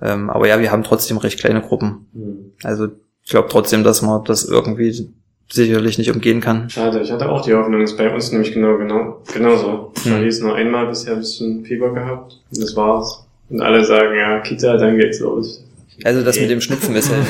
[0.00, 2.08] Ähm, aber ja, wir haben trotzdem recht kleine Gruppen.
[2.14, 2.52] Hm.
[2.62, 2.88] Also
[3.22, 5.10] ich glaube trotzdem, dass man das irgendwie
[5.50, 6.70] sicherlich nicht umgehen kann.
[6.70, 9.92] Schade, ich hatte auch die Hoffnung, ist bei uns nämlich genau, genau, genauso.
[10.02, 10.12] Hm.
[10.12, 12.40] Charlie ist nur einmal bisher ein bisschen Fieber gehabt.
[12.50, 13.26] Und das war's.
[13.50, 15.64] Und alle sagen, ja, Kita, dann geht's los.
[16.04, 17.26] Also das mit dem Schnupfen ist halt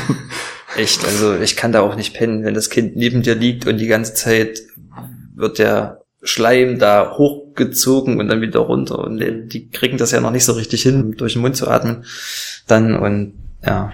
[0.76, 3.78] echt, also ich kann da auch nicht pennen, wenn das Kind neben dir liegt und
[3.78, 4.60] die ganze Zeit
[5.34, 10.30] wird der Schleim da hochgezogen und dann wieder runter und die kriegen das ja noch
[10.30, 12.04] nicht so richtig hin, durch den Mund zu atmen.
[12.68, 13.92] Dann und ja.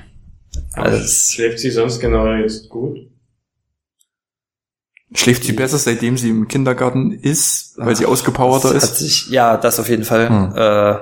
[0.74, 2.98] Aber Also schläft sie sonst genau jetzt gut?
[5.14, 8.98] Schläft sie besser, seitdem sie im Kindergarten ist, weil sie ausgepowerter Das Hat ist?
[8.98, 10.28] sich, ja, das auf jeden Fall.
[10.28, 10.52] Hm.
[10.54, 10.98] Äh,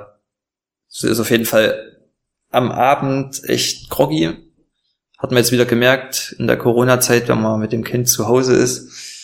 [0.87, 1.97] sie ist auf jeden Fall
[2.49, 4.29] am Abend echt groggy.
[5.17, 8.53] Hat man jetzt wieder gemerkt in der Corona-Zeit, wenn man mit dem Kind zu Hause
[8.55, 9.16] ist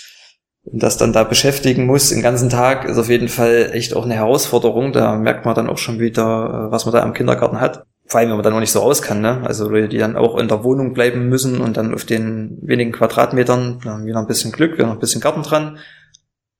[0.65, 4.15] das dann da beschäftigen muss den ganzen Tag, ist auf jeden Fall echt auch eine
[4.15, 4.93] Herausforderung.
[4.93, 7.85] Da merkt man dann auch schon wieder, äh, was man da am Kindergarten hat.
[8.05, 9.41] Vor allem, wenn man dann noch nicht so raus kann, ne?
[9.45, 12.91] Also Leute, die dann auch in der Wohnung bleiben müssen und dann auf den wenigen
[12.91, 15.77] Quadratmetern, da haben wir noch ein bisschen Glück, wir haben noch ein bisschen Garten dran.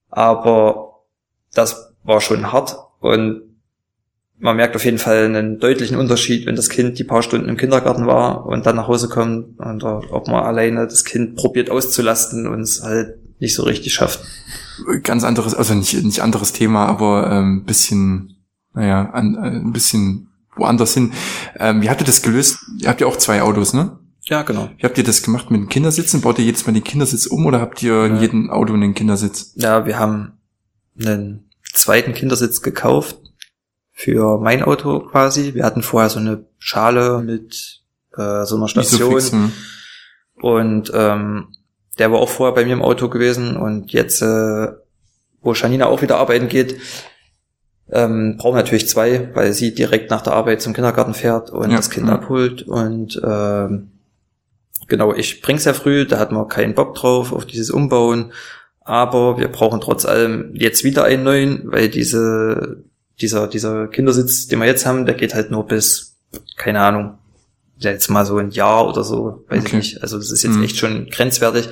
[0.09, 1.03] Aber
[1.53, 3.41] das war schon hart und
[4.37, 7.57] man merkt auf jeden Fall einen deutlichen Unterschied, wenn das Kind die paar Stunden im
[7.57, 12.47] Kindergarten war und dann nach Hause kommt und ob man alleine das Kind probiert auszulasten
[12.47, 14.19] und es halt nicht so richtig schafft.
[15.04, 18.38] Ganz anderes, also nicht, nicht anderes Thema, aber ähm, bisschen,
[18.74, 21.13] naja, an, äh, ein bisschen woanders hin.
[21.58, 22.60] Ähm, wie habt ihr das gelöst?
[22.80, 24.00] Ihr habt ja auch zwei Autos, ne?
[24.26, 24.69] Ja, genau.
[24.78, 26.22] Wie habt ihr das gemacht mit den Kindersitzen?
[26.22, 28.22] Baut ihr jedes Mal den Kindersitz um oder habt ihr in Ja.
[28.22, 29.52] jedem Auto einen Kindersitz?
[29.56, 30.34] Ja, wir haben
[31.00, 33.17] einen zweiten Kindersitz gekauft
[33.91, 35.54] für mein Auto quasi.
[35.56, 37.82] Wir hatten vorher so eine Schale mit
[38.15, 39.12] äh, so einer Station.
[39.17, 39.52] Isofix, hm.
[40.36, 41.48] Und ähm,
[41.99, 44.67] der war auch vorher bei mir im Auto gewesen und jetzt, äh,
[45.41, 46.77] wo Janina auch wieder arbeiten geht,
[47.91, 51.69] ähm, brauchen wir natürlich zwei, weil sie direkt nach der Arbeit zum Kindergarten fährt und
[51.69, 52.13] Ja, das Kind ja.
[52.13, 52.63] abholt.
[52.63, 53.91] Und ähm,
[54.88, 58.32] genau, ich bring's ja früh, da hatten wir keinen Bock drauf auf dieses Umbauen.
[58.82, 62.84] Aber wir brauchen trotz allem jetzt wieder einen neuen, weil diese,
[63.21, 66.17] dieser, dieser Kindersitz, den wir jetzt haben, der geht halt nur bis,
[66.58, 67.17] keine Ahnung,
[67.77, 69.77] ja, jetzt mal so ein Jahr oder so, weiß ich Okay.
[69.77, 70.01] nicht.
[70.01, 70.63] Also das ist jetzt Mhm.
[70.63, 71.69] echt schon grenzwertig.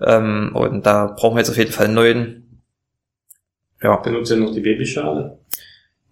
[0.00, 2.60] Ähm, und da brauchen wir jetzt auf jeden Fall einen neuen.
[3.82, 5.38] Ja, Benutzt ihr noch die Babyschale?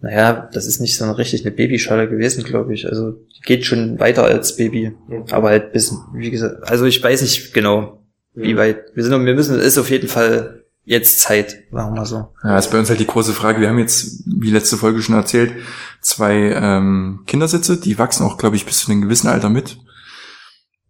[0.02, 2.86] naja, das ist nicht so eine richtig eine Babyschale gewesen, glaube ich.
[2.88, 4.92] Also die geht schon weiter als Baby.
[5.08, 5.32] Okay.
[5.34, 8.02] Aber halt bis, wie gesagt, also ich weiß nicht genau,
[8.34, 8.58] wie Mhm.
[8.58, 8.84] weit.
[8.94, 12.28] Wir sind, wir müssen, es ist auf jeden Fall jetzt Zeit, sagen wir mal so.
[12.42, 13.60] Ja, ist bei uns halt die große Frage.
[13.60, 15.52] Wir haben jetzt, wie letzte Folge schon erzählt,
[16.00, 19.78] zwei ähm, Kindersitze, die wachsen auch, glaube ich, bis zu einem gewissen Alter mit.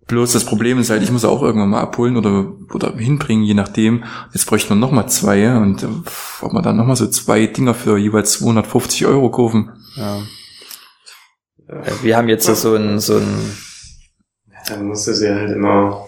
[0.07, 3.55] Bloß das Problem ist halt, ich muss auch irgendwann mal abholen oder, oder hinbringen, je
[3.55, 4.03] nachdem.
[4.33, 5.87] Jetzt bräuchte man noch mal zwei und äh,
[6.41, 9.71] ob man dann noch mal so zwei Dinger für jeweils 250 Euro kaufen.
[9.95, 10.19] Ja.
[11.69, 12.03] Ja.
[12.03, 13.57] Wir haben jetzt so ein, so ein,
[14.69, 16.07] Dann musst du sie halt immer.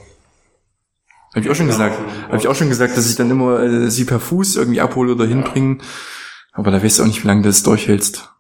[1.34, 1.96] Habe ich auch schon gesagt.
[2.26, 5.12] Habe ich auch schon gesagt, dass ich dann immer äh, sie per Fuß irgendwie abhole
[5.14, 5.82] oder hinbringen.
[6.52, 8.30] Aber da weißt du auch nicht, wie lange du das durchhältst.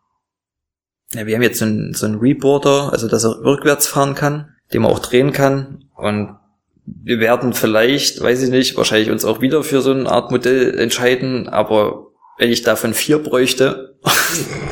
[1.14, 4.54] ja, wir haben jetzt so ein, so ein Reboarder, also dass er rückwärts fahren kann,
[4.72, 5.84] den man auch drehen kann.
[5.96, 6.36] Und
[6.84, 10.78] wir werden vielleicht, weiß ich nicht, wahrscheinlich uns auch wieder für so eine Art Modell
[10.78, 13.98] entscheiden, aber wenn ich davon vier bräuchte,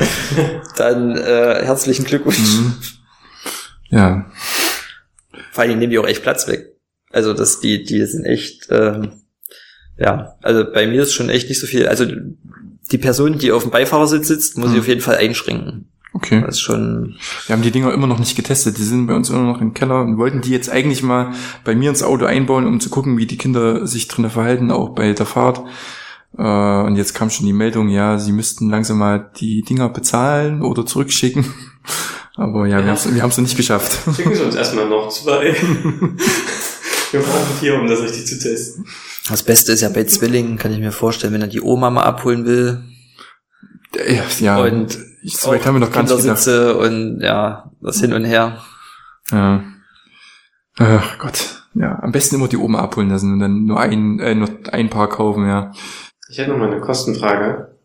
[0.77, 2.37] dann äh, herzlichen Glückwunsch.
[2.37, 2.75] Mhm.
[3.89, 4.31] Ja,
[5.51, 6.75] Vor allem nehmen die auch echt Platz weg.
[7.11, 9.11] Also das, die, die sind echt, ähm,
[9.97, 11.87] ja, also bei mir ist schon echt nicht so viel.
[11.87, 12.05] Also
[12.91, 14.73] die Person, die auf dem Beifahrersitz sitzt, muss Mhm.
[14.75, 15.89] ich auf jeden Fall einschränken.
[16.13, 16.41] okay.
[16.41, 17.15] Das ist schon,
[17.47, 18.77] Wir haben die Dinger immer noch nicht getestet.
[18.77, 21.31] Die sind bei uns immer noch im Keller und wollten die jetzt eigentlich mal
[21.63, 24.89] bei mir ins Auto einbauen, um zu gucken, wie die Kinder sich drinnen verhalten, auch
[24.89, 25.61] bei der Fahrt.
[26.37, 30.61] Äh, Und jetzt kam schon die Meldung, ja, sie müssten langsam mal die Dinger bezahlen
[30.61, 31.45] oder zurückschicken.
[32.35, 32.85] Aber ja, Ja.
[32.85, 33.99] wir haben wir haben's noch nicht geschafft.
[34.15, 35.55] Schicken Sie uns erstmal noch zwei.
[37.11, 38.85] Wir brauchen vier, um das richtig zu testen.
[39.29, 42.03] das Beste ist ja bei Zwillingen, kann ich mir vorstellen, wenn er die Oma mal
[42.03, 42.83] abholen will.
[44.07, 46.07] Ja, ja Und ich, so weit haben wir noch gedacht.
[46.07, 48.61] Kindersitze und ja, das hin und her.
[49.31, 49.63] Ja.
[50.77, 51.63] Ach Gott.
[51.73, 54.89] Ja, am besten immer die Oma abholen lassen und dann nur ein, äh, nur ein
[54.89, 55.71] Paar kaufen, ja.
[56.29, 57.75] Ich hätte noch mal eine Kostenfrage.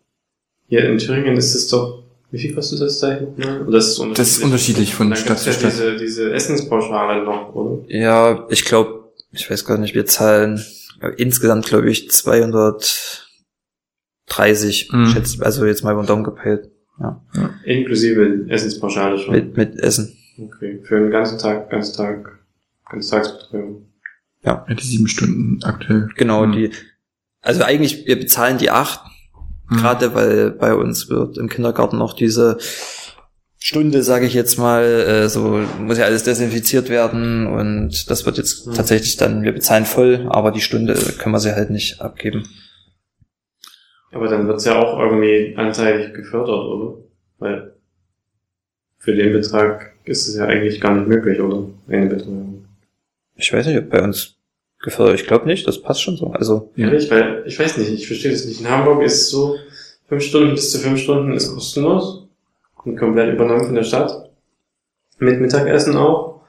[0.69, 3.67] Hier in Thüringen ist es doch, wie viel kostet das da hinten?
[3.67, 4.17] Oder ist es unterschiedlich?
[4.17, 5.73] Das ist unterschiedlich von Dann Stadt gibt's zu ja Stadt.
[5.73, 7.85] Diese, diese Essenspauschale noch, oder?
[7.89, 9.06] Ja, ich glaube,
[9.37, 10.63] ich weiß gar nicht, wir zahlen
[11.03, 15.07] ja, insgesamt, glaube ich, 230, Mhm.
[15.11, 16.71] schätzt, also jetzt mal über den Daumen gepeilt.
[16.99, 17.23] Ja,
[17.65, 19.35] Inklusive Essenspauschale schon.
[19.35, 20.17] mit, mit Essen.
[20.39, 20.81] Okay.
[20.85, 22.39] Für einen ganzen Tag, ganzen Tag,
[22.89, 23.87] Ganztagsbetreuung.
[24.43, 26.09] Ja, die sieben Stunden aktuell.
[26.17, 26.53] Genau, Mhm.
[26.53, 26.71] die,
[27.43, 29.01] also eigentlich, wir bezahlen die acht,
[29.69, 29.77] Mhm.
[29.77, 32.57] gerade weil bei uns wird im Kindergarten noch diese
[33.59, 38.37] Stunde, sage ich jetzt mal, äh, so muss ja alles desinfiziert werden und das wird
[38.39, 38.75] jetzt Mhm.
[38.75, 42.47] tatsächlich dann, wir bezahlen voll, aber die Stunde können wir sie halt nicht abgeben.
[44.13, 46.99] Aber dann wird's ja auch irgendwie anteilig gefördert, oder?
[47.39, 47.73] Weil
[48.99, 51.69] für den Betrag ist es ja eigentlich gar nicht möglich, oder?
[51.89, 52.65] Eine Betreuung.
[53.35, 54.37] Ich weiß nicht, ob bei uns
[54.81, 56.29] gefördert, ich glaube nicht, das passt schon so.
[56.31, 57.11] Also Ehrlich?
[57.11, 58.61] Weil, ich weiß nicht, ich verstehe das nicht.
[58.61, 59.57] In Hamburg ist es so,
[60.09, 62.26] fünf Stunden bis zu fünf Stunden ist kostenlos
[62.87, 64.31] und komplett übernommen von der Stadt.
[65.19, 66.41] Mit Mittagessen auch.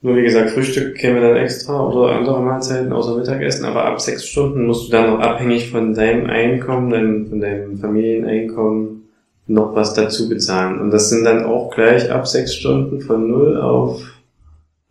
[0.00, 4.24] Nur wie gesagt, Frühstück käme dann extra oder andere Mahlzeiten außer Mittagessen, aber ab sechs
[4.26, 9.08] Stunden musst du dann noch abhängig von deinem Einkommen, deinem, von deinem Familieneinkommen
[9.48, 10.78] noch was dazu bezahlen.
[10.80, 14.00] Und das sind dann auch gleich ab sechs Stunden von null auf,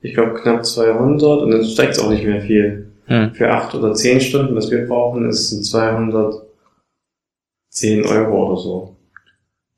[0.01, 3.33] ich glaube, knapp 200 und dann steigt es auch nicht mehr viel hm.
[3.33, 6.43] für acht oder zehn Stunden, was wir brauchen, ist ein 210
[8.05, 8.96] Euro oder so.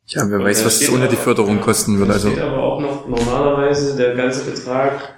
[0.10, 2.14] Ja, wer Und weiß, was es ohne die Förderung kosten würde.
[2.14, 5.14] Also, steht aber auch noch normalerweise der ganze Betrag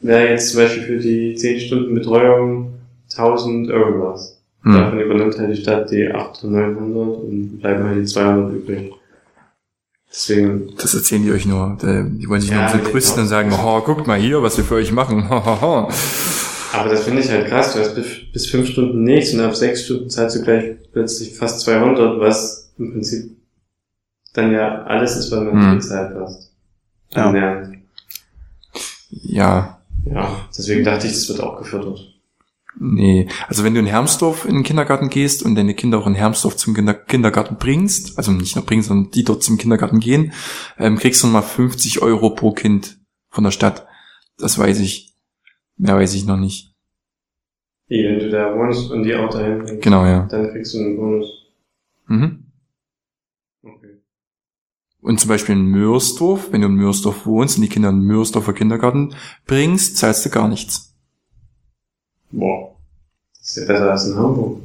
[0.00, 2.72] wäre jetzt zum Beispiel für die 10 Stunden Betreuung
[3.10, 4.40] 1000 irgendwas.
[4.62, 4.72] hm.
[4.72, 8.92] Davon übernimmt halt die Stadt die 800, 900 und bleiben halt die 200 übrig.
[10.10, 11.78] Deswegen, das erzählen die euch nur.
[11.80, 14.56] Die wollen sich Ja, nur ein bisschen brüsten und sagen, oh, guckt mal hier, was
[14.56, 15.22] wir für euch machen.
[15.30, 17.74] aber das finde ich halt krass.
[17.74, 21.36] Du hast bis, bis 5 Stunden nichts und ab 6 Stunden zahlst du gleich plötzlich
[21.36, 23.30] fast 200, was im Prinzip
[24.34, 25.74] dann ja alles ist, was man Hm.
[25.76, 26.52] bezahlt hast.
[27.14, 27.26] Ja.
[27.26, 27.78] Annähernd.
[29.10, 32.00] ja, Ja, deswegen dachte ich, das wird auch gefördert.
[32.78, 33.28] nee.
[33.48, 36.56] Also wenn du in Hermsdorf in den Kindergarten gehst und deine Kinder auch in Hermsdorf
[36.56, 40.32] zum Kinder Kindergarten bringst, also nicht nur bringst, sondern die dort zum Kindergarten gehen,
[40.78, 43.86] ähm, kriegst du nochmal 50 Euro pro Kind von der Stadt.
[44.38, 45.14] Das weiß ich.
[45.76, 46.74] Mehr weiß ich noch nicht.
[47.88, 50.26] Wie, wenn du da wohnst und die auch dahin bringst, Genau, ja.
[50.30, 51.26] dann kriegst du einen Bonus.
[52.06, 52.39] Mhm.
[55.02, 58.52] Und zum Beispiel in Mörsdorf, wenn du in Mörsdorf wohnst und die Kinder in Mörsdorfer
[58.52, 59.14] Kindergarten
[59.46, 60.94] bringst, zahlst du gar nichts.
[62.30, 62.76] Boah.
[63.38, 64.60] Das ist ja besser als in Hamburg.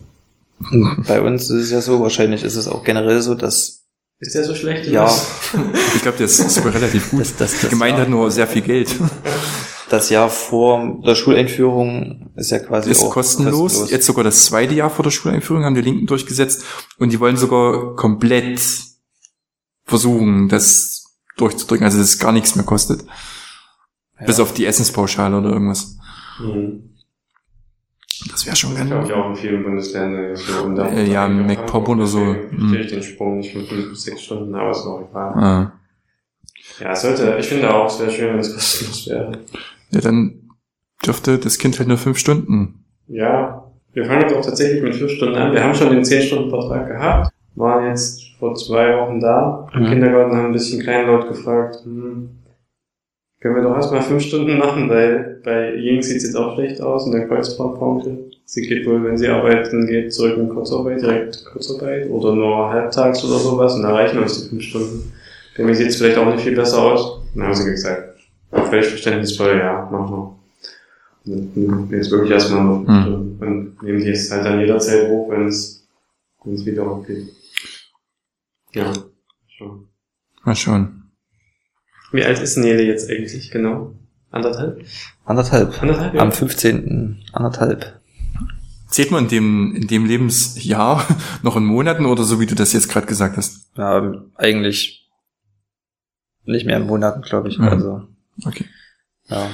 [1.08, 3.86] bei uns ist es ja so, wahrscheinlich ist es auch generell so, dass
[4.20, 4.90] Ist der so schlecht?
[4.90, 5.10] ja,
[5.96, 7.22] Ich glaube, das ist sogar relativ gut.
[7.22, 8.94] das, das, Die das, Gemeinde hat nur sehr viel Geld.
[9.90, 13.90] das Jahr vor der Schuleinführung ist ja quasi Ist auch kostenlos.
[13.90, 16.64] Jetzt sogar das zweite Jahr vor der Schuleinführung haben die Linken durchgesetzt
[16.98, 18.60] und die wollen sogar komplett
[19.86, 23.04] versuchen, das durchzudrücken, also dass es gar nichts mehr kostet.
[24.20, 24.26] Ja.
[24.26, 25.98] Bis auf die Essenspauschale oder irgendwas.
[26.40, 26.92] Mhm.
[28.32, 29.10] Das wäre schon Das glaube ganz.
[29.10, 30.82] ich auch in vielen Bundesländern so.
[30.84, 32.20] Äh, ja, MacPop oder so.
[32.34, 32.74] Verstehe Mhm.
[32.76, 35.34] ich den Sprung nicht von 5 bis 6 Stunden, aber ist auch egal.
[35.36, 35.72] Ah.
[36.80, 39.40] Ja, es sollte, ich finde auch, es wäre schön, wenn es kostenlos wäre.
[39.92, 40.50] Ja, dann
[41.06, 42.86] dürfte das Kind halt nur fünf Stunden.
[43.08, 45.52] Ja, wir fangen jetzt auch tatsächlich mit 5 Stunden an.
[45.54, 49.68] Wir haben schon den 10-Stunden-Vertrag gehabt, waren jetzt vor zwei Wochen da.
[49.74, 49.86] Im Mhm.
[49.88, 52.30] Kindergarten haben ein bisschen kleinlaut gefragt, hm,
[53.42, 56.82] können wir doch erstmal 5 Stunden machen, weil bei Ying sieht es jetzt auch schlecht
[56.82, 58.18] aus und der Kreuzfahrtpunkte.
[58.46, 63.24] Sie geht wohl, wenn sie arbeiten geht, zurück in Kurzarbeit, direkt Kurzarbeit oder nur halbtags
[63.26, 65.12] oder sowas und da reichen uns die 5 Stunden.
[65.58, 67.22] Bei mir sieht es vielleicht auch nicht viel besser aus.
[67.34, 68.16] Dann haben sie gesagt,
[68.52, 70.36] völlig verständnisvoll, ja, machen wir.
[71.34, 73.02] Und dann jetzt wirklich erstmal noch fünf Hm.
[73.04, 73.38] Stunden.
[73.44, 75.88] Und nehmen die es halt dann jederzeit hoch, wenn es,
[76.44, 77.28] wenn es wieder hochgeht.
[78.76, 78.94] Ja,
[79.48, 79.88] schon.
[80.44, 81.12] Mal schauen.
[82.12, 83.96] Wie alt ist Nele jetzt eigentlich genau?
[84.32, 84.86] Anderthalb?
[85.26, 85.82] anderthalb.
[85.82, 86.14] Anderthalb?
[86.14, 86.22] Ja.
[86.22, 87.24] Am 15.
[87.34, 88.00] anderthalb.
[88.90, 91.06] Zählt man in dem, in dem Lebensjahr
[91.42, 93.72] noch in Monaten oder so, wie du das jetzt gerade gesagt hast?
[93.76, 95.10] Ja, eigentlich
[96.44, 97.58] nicht mehr in Monaten, glaube ich.
[97.58, 97.68] Mhm.
[97.68, 98.08] Also,
[98.46, 98.66] Okay.
[99.30, 99.50] ja.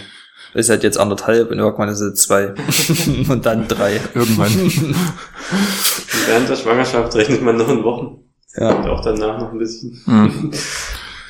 [0.54, 2.50] Ist halt jetzt anderthalb und irgendwann ist es zwei.
[3.30, 4.02] und dann drei.
[4.14, 4.52] Irgendwann.
[6.28, 8.21] Während der Schwangerschaft rechnet man noch in Wochen.
[8.58, 8.72] Ja.
[8.76, 10.02] Und auch danach noch ein bisschen.
[10.06, 10.52] Hm.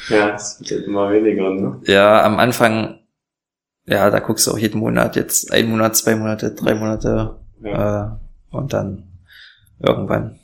[0.10, 1.80] Ja, es wird halt immer weniger, ne?
[1.86, 3.00] Ja, am Anfang,
[3.86, 8.06] ja, da guckst du auch jeden Monat, jetzt ein Monat, zwei Monate, drei Monate, Ja.
[8.06, 9.04] äh, und dann
[9.80, 10.40] irgendwann.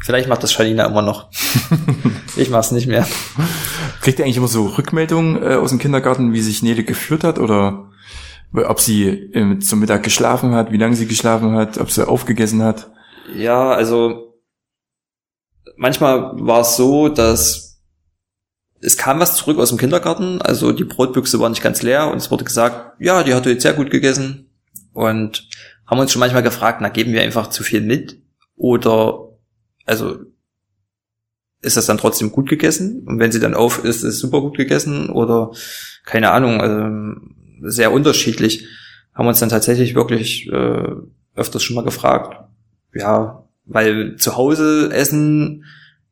[0.00, 1.28] Vielleicht macht das Janina immer noch.
[2.36, 3.06] ich mach's nicht mehr.
[4.00, 7.38] Kriegt ihr eigentlich immer so Rückmeldungen äh, aus dem Kindergarten, wie sich Nele geführt hat
[7.38, 7.90] oder
[8.54, 12.62] ob sie äh, zum Mittag geschlafen hat, wie lange sie geschlafen hat, ob sie aufgegessen
[12.62, 12.90] hat?
[13.36, 14.31] Ja, also
[15.82, 17.82] manchmal war es so, dass
[18.80, 22.18] es kam was zurück aus dem Kindergarten, also die Brotbüchse war nicht ganz leer und
[22.18, 24.48] es wurde gesagt, ja, die hat jetzt sehr gut gegessen.
[24.92, 25.48] Und
[25.86, 28.20] haben uns schon manchmal gefragt, na geben wir einfach zu viel mit?
[28.56, 29.28] Oder
[29.84, 30.20] also
[31.60, 33.04] ist das dann trotzdem gut gegessen?
[33.06, 35.52] Und wenn sie dann auf ist, ist es super gut gegessen oder
[36.04, 37.20] keine Ahnung, also
[37.62, 38.66] sehr unterschiedlich.
[39.14, 40.94] Haben uns dann tatsächlich wirklich äh,
[41.34, 42.36] öfters schon mal gefragt,
[42.94, 45.64] ja, weil zu Hause essen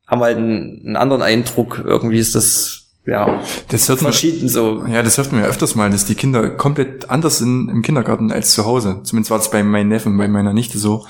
[0.07, 1.81] haben wir halt einen, einen anderen Eindruck.
[1.85, 4.85] Irgendwie ist das ja, Das hört man, verschieden so.
[4.85, 8.31] ja, das hört man ja öfters mal, dass die Kinder komplett anders sind im Kindergarten
[8.31, 8.99] als zu Hause.
[9.03, 11.07] Zumindest war das bei meinen Neffen, bei meiner Nichte so.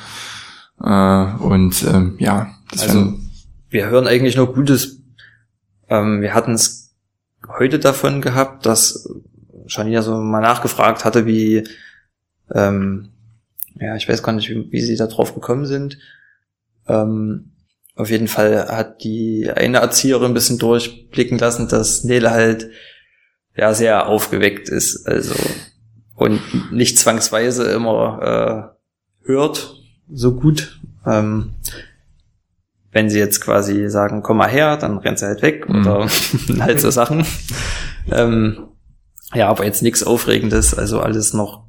[0.81, 3.13] Äh, und ähm, ja, das Also
[3.69, 5.01] wir hören eigentlich nur Gutes.
[5.89, 6.93] Ähm, wir hatten es
[7.47, 9.09] heute davon gehabt, dass
[9.67, 11.67] Janina so mal nachgefragt hatte, wie,
[12.53, 13.09] ähm,
[13.75, 15.97] ja, ich weiß gar nicht, wie, wie sie da drauf gekommen sind.
[16.87, 17.51] Ähm,
[17.95, 22.69] auf jeden Fall hat die eine Erzieherin ein bisschen durchblicken lassen, dass Nele halt
[23.55, 25.35] ja sehr aufgeweckt ist, also
[26.15, 26.39] und
[26.71, 28.73] nicht zwangsweise immer
[29.25, 29.75] äh, hört
[30.11, 30.79] so gut.
[31.05, 31.55] Ähm,
[32.91, 35.75] wenn sie jetzt quasi sagen, komm mal her, dann rennt sie halt weg Mhm.
[35.87, 36.07] oder
[36.59, 37.25] halt so Sachen.
[38.11, 38.67] ähm,
[39.33, 41.65] ja, aber jetzt nichts Aufregendes, also alles noch,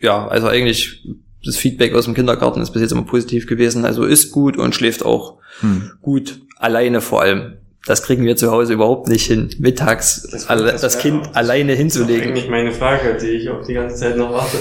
[0.00, 1.04] ja, also eigentlich
[1.44, 4.74] das Feedback aus dem Kindergarten ist bis jetzt immer positiv gewesen, also ist gut und
[4.74, 5.90] schläft auch hm.
[6.00, 7.54] gut, alleine vor allem.
[7.84, 11.34] Das kriegen wir zu Hause überhaupt nicht hin, mittags das, Das- das das Kind auch-
[11.34, 12.28] alleine Das ist hinzulegen.
[12.28, 14.56] eigentlich meine Frage, die ich auch die ganze Zeit noch warte.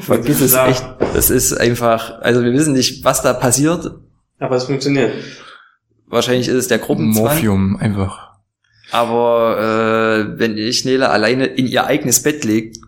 [0.02, 0.84] Vergiss es echt.
[1.14, 3.90] Das ist einfach, also wir wissen nicht, was da passiert.
[4.38, 5.12] Aber es funktioniert.
[6.06, 7.24] Wahrscheinlich ist es der Gruppenzwang.
[7.24, 8.28] Morphium einfach.
[8.92, 9.58] Aber
[10.34, 12.78] äh, wenn ich Nele alleine in ihr eigenes Bett legt,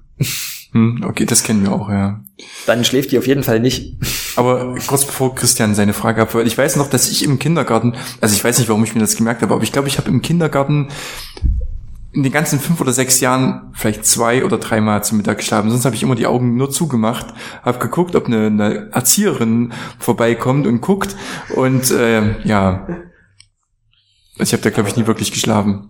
[0.72, 2.20] Hm, okay, das kennen wir auch, ja.
[2.66, 3.96] Dann schläft die auf jeden Fall nicht.
[4.36, 8.34] Aber kurz bevor Christian seine Frage abhört, ich weiß noch, dass ich im Kindergarten, also
[8.34, 10.22] ich weiß nicht, warum ich mir das gemerkt habe, aber ich glaube, ich habe im
[10.22, 10.88] Kindergarten
[12.12, 15.70] in den ganzen fünf oder sechs Jahren vielleicht zwei oder dreimal zum Mittag geschlafen.
[15.70, 17.26] Sonst habe ich immer die Augen nur zugemacht,
[17.62, 21.14] habe geguckt, ob eine, eine Erzieherin vorbeikommt und guckt.
[21.54, 22.86] Und äh, ja,
[24.38, 25.88] also ich habe da, glaube ich, nie wirklich geschlafen.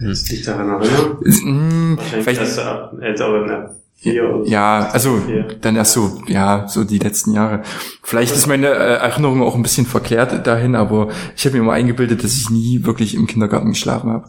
[0.00, 1.18] Das liegt daran erinnern.
[1.24, 5.46] Hm, Wahrscheinlich vielleicht, ab älteren ab vier ja, also Vier.
[5.60, 7.62] dann erst so, ja, so die letzten Jahre.
[8.02, 11.72] Vielleicht ist meine äh, Erinnerung auch ein bisschen verklärt dahin, aber ich habe mir immer
[11.74, 14.24] eingebildet, dass ich nie wirklich im Kindergarten geschlafen habe.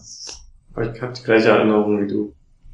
[0.73, 2.33] Aber ich habe die gleiche Erinnerung wie du.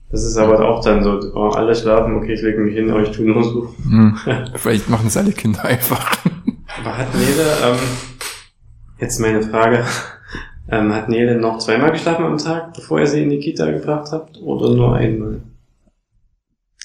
[0.10, 3.02] Das ist aber auch dann so, oh, alle schlafen, okay, ich lege mich hin, aber
[3.02, 3.74] ich tue nur so.
[3.84, 4.18] Hm.
[4.56, 6.18] Vielleicht machen es alle Kinder einfach.
[6.80, 7.78] Aber hat Nele, ähm,
[9.00, 9.84] jetzt meine Frage,
[10.70, 14.10] ähm, hat Nele noch zweimal geschlafen am Tag, bevor ihr sie in die Kita gebracht
[14.12, 15.42] habt, oder nur einmal?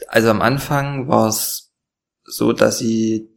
[0.09, 1.73] Also am Anfang war es
[2.25, 3.29] so, dass sie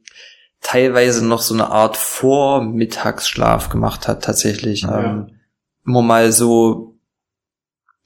[0.62, 4.82] teilweise noch so eine Art Vormittagsschlaf gemacht hat, tatsächlich.
[4.82, 5.04] Ja.
[5.04, 5.40] Ähm,
[5.86, 6.98] immer mal so,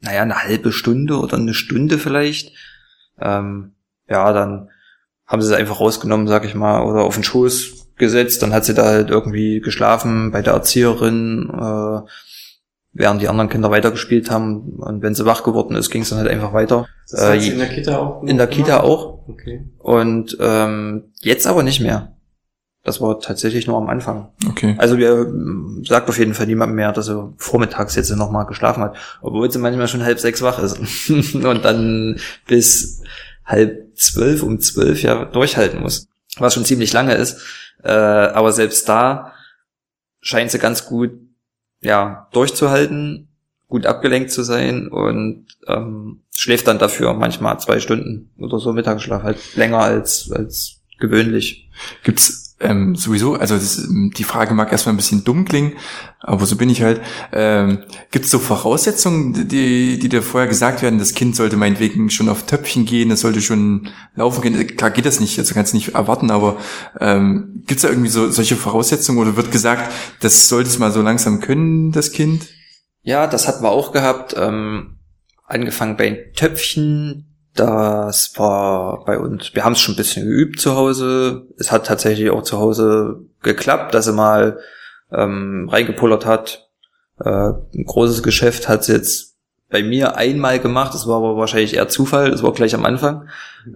[0.01, 2.53] naja, eine halbe Stunde oder eine Stunde vielleicht.
[3.19, 3.75] Ähm,
[4.07, 4.69] ja, dann
[5.25, 8.41] haben sie es einfach rausgenommen, sag ich mal, oder auf den Schoß gesetzt.
[8.41, 12.09] Dann hat sie da halt irgendwie geschlafen bei der Erzieherin, äh,
[12.93, 14.77] während die anderen Kinder weitergespielt haben.
[14.79, 16.87] Und wenn sie wach geworden ist, ging es dann halt einfach weiter.
[17.09, 18.23] Das Äh, hat sie in der Kita auch?
[18.23, 19.27] In der Kita auch.
[19.27, 19.65] Okay.
[19.77, 22.15] Und ähm, jetzt aber nicht mehr.
[22.83, 24.29] Das war tatsächlich nur am Anfang.
[24.47, 24.75] Okay.
[24.77, 25.31] Also wir
[25.83, 29.59] sagt auf jeden Fall niemand mehr, dass er vormittags jetzt nochmal geschlafen hat, obwohl sie
[29.59, 30.79] manchmal schon halb sechs wach ist
[31.35, 33.03] und dann bis
[33.45, 37.41] halb zwölf um zwölf ja durchhalten muss, was schon ziemlich lange ist.
[37.83, 39.33] Äh, aber selbst da
[40.21, 41.11] scheint sie ganz gut
[41.81, 43.29] ja durchzuhalten,
[43.67, 49.23] gut abgelenkt zu sein und ähm, schläft dann dafür manchmal zwei Stunden oder so Mittagsschlaf
[49.23, 51.69] halt länger als als gewöhnlich.
[52.03, 55.73] Gibt's ähm, sowieso, also das, ähm, die Frage mag erstmal ein bisschen dumm klingen,
[56.19, 57.01] aber so bin ich halt.
[57.31, 57.79] Ähm,
[58.11, 62.29] Gibt es so Voraussetzungen, die, die dir vorher gesagt werden, das Kind sollte meinetwegen schon
[62.29, 64.75] auf Töpfchen gehen, es sollte schon laufen gehen?
[64.75, 66.57] Klar geht das nicht, also kannst du nicht erwarten, aber
[66.99, 69.91] ähm, gibt es da irgendwie so solche Voraussetzungen oder wird gesagt,
[70.21, 72.47] das sollte es mal so langsam können, das Kind?
[73.01, 74.35] Ja, das hatten wir auch gehabt.
[74.37, 74.99] Ähm,
[75.45, 77.28] angefangen bei Töpfchen.
[77.55, 81.47] Das war bei uns, wir haben es schon ein bisschen geübt zu Hause.
[81.57, 84.59] Es hat tatsächlich auch zu Hause geklappt, dass sie mal
[85.11, 86.69] ähm, reingepullert hat.
[87.19, 89.35] Äh, ein großes Geschäft hat sie jetzt
[89.69, 90.93] bei mir einmal gemacht.
[90.93, 92.31] Das war aber wahrscheinlich eher Zufall.
[92.31, 93.27] Das war gleich am Anfang.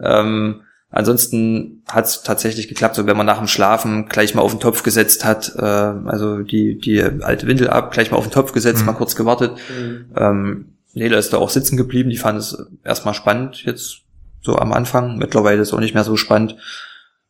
[0.01, 4.51] Ähm, ansonsten hat es tatsächlich geklappt, so wenn man nach dem Schlafen gleich mal auf
[4.51, 8.31] den Topf gesetzt hat, äh, also die, die alte Windel ab, gleich mal auf den
[8.33, 8.86] Topf gesetzt, Mhm.
[8.88, 9.51] mal kurz gewartet.
[10.15, 14.02] Ähm, Nela ist da auch sitzen geblieben, die fand es erstmal spannend jetzt
[14.41, 15.17] so am Anfang.
[15.17, 16.58] Mittlerweile ist es auch nicht mehr so spannend.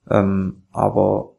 [0.10, 1.36] Ähm, aber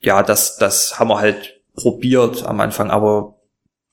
[0.00, 3.38] ja, das, das haben wir halt probiert am Anfang, aber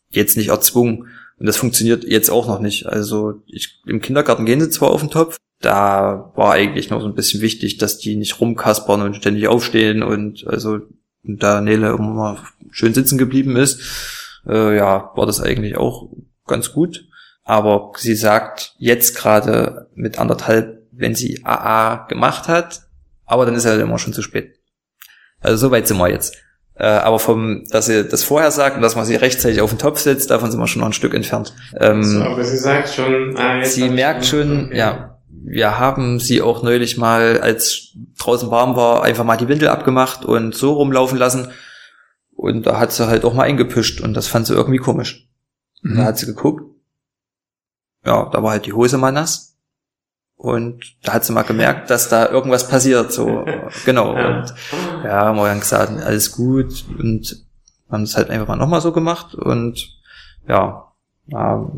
[0.10, 1.08] jetzt nicht erzwungen.
[1.38, 2.88] Und das funktioniert jetzt auch noch nicht.
[2.88, 7.08] Also ich, im Kindergarten gehen sie zwar auf den Topf, da war eigentlich noch so
[7.08, 10.80] ein bisschen wichtig, dass die nicht rumkaspern und ständig aufstehen und also
[11.24, 13.82] da Nele immer schön sitzen geblieben ist,
[14.48, 16.10] äh, ja, war das eigentlich auch
[16.48, 17.09] ganz gut.
[17.50, 22.82] Aber sie sagt jetzt gerade mit anderthalb, wenn sie AA gemacht hat,
[23.26, 24.60] aber dann ist halt immer schon zu spät.
[25.40, 26.38] Also so weit sind wir jetzt.
[26.76, 29.80] Äh, aber vom, dass sie das vorher sagt und dass man sie rechtzeitig auf den
[29.80, 31.56] Topf setzt, davon sind wir schon noch ein Stück entfernt.
[31.80, 34.78] Ähm, so, aber sie sagt schon, ah, jetzt sie merkt schon, okay.
[34.78, 39.70] ja, wir haben sie auch neulich mal, als draußen warm war, einfach mal die Windel
[39.70, 41.48] abgemacht und so rumlaufen lassen.
[42.36, 45.28] Und da hat sie halt auch mal eingepischt und das fand sie irgendwie komisch.
[45.84, 46.06] Und Da Mhm.
[46.06, 46.69] hat sie geguckt.
[48.06, 49.58] Ja, da war halt die Hose mal nass.
[50.36, 53.46] Und da hat sie mal gemerkt, dass da irgendwas passiert, so,
[53.86, 54.16] genau.
[54.16, 54.28] Ja.
[54.40, 54.54] Und
[55.04, 57.46] ja, haben wir dann gesagt, alles gut und
[57.92, 59.90] haben es halt einfach mal nochmal so gemacht und
[60.48, 60.86] ja,
[61.28, 61.70] ja,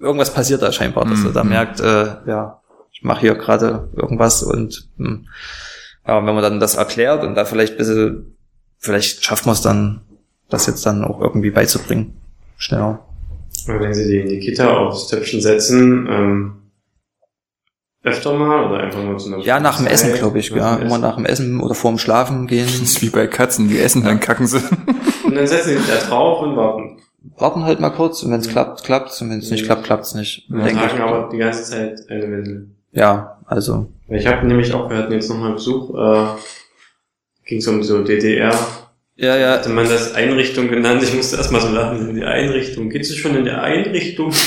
[0.00, 1.48] irgendwas passiert da scheinbar, dass er da Mhm.
[1.50, 2.60] merkt, äh, ja,
[2.92, 5.26] ich mache hier gerade irgendwas und hm,
[6.06, 8.36] ja, wenn man dann das erklärt und da vielleicht ein bisschen,
[8.78, 10.02] vielleicht schafft man es dann,
[10.50, 12.20] das jetzt dann auch irgendwie beizubringen.
[12.58, 13.05] Schneller.
[13.66, 16.52] Wenn sie die in die Kita aufs Töpfchen setzen, ähm,
[18.02, 20.76] öfter mal oder einfach nur zu einer Ja, nach dem Essen, glaube ich, ja.
[20.76, 22.66] Immer nach dem Essen oder vorm Schlafen gehen.
[22.66, 24.60] Das ist wie bei Katzen, die essen, dann kacken sie.
[25.24, 26.98] Und dann setzen sie sich da drauf und warten.
[27.36, 29.66] Warten halt mal kurz und wenn es klappt, klappt's und wenn es nicht Ja.
[29.66, 30.48] klappt, klappt's nicht.
[30.48, 31.02] Und denke tragen ich.
[31.02, 32.68] aber die ganze Zeit eine Windel.
[32.92, 36.26] Ja, also Ich habe nämlich auch, wir hatten jetzt nochmal Besuch, äh,
[37.44, 38.56] ging es um so DDR,
[39.16, 41.02] ja, ja, hatte man das Einrichtung genannt.
[41.02, 42.90] Ich musste erstmal so lachen, in die Einrichtung.
[42.90, 44.32] Geht's schon in der Einrichtung?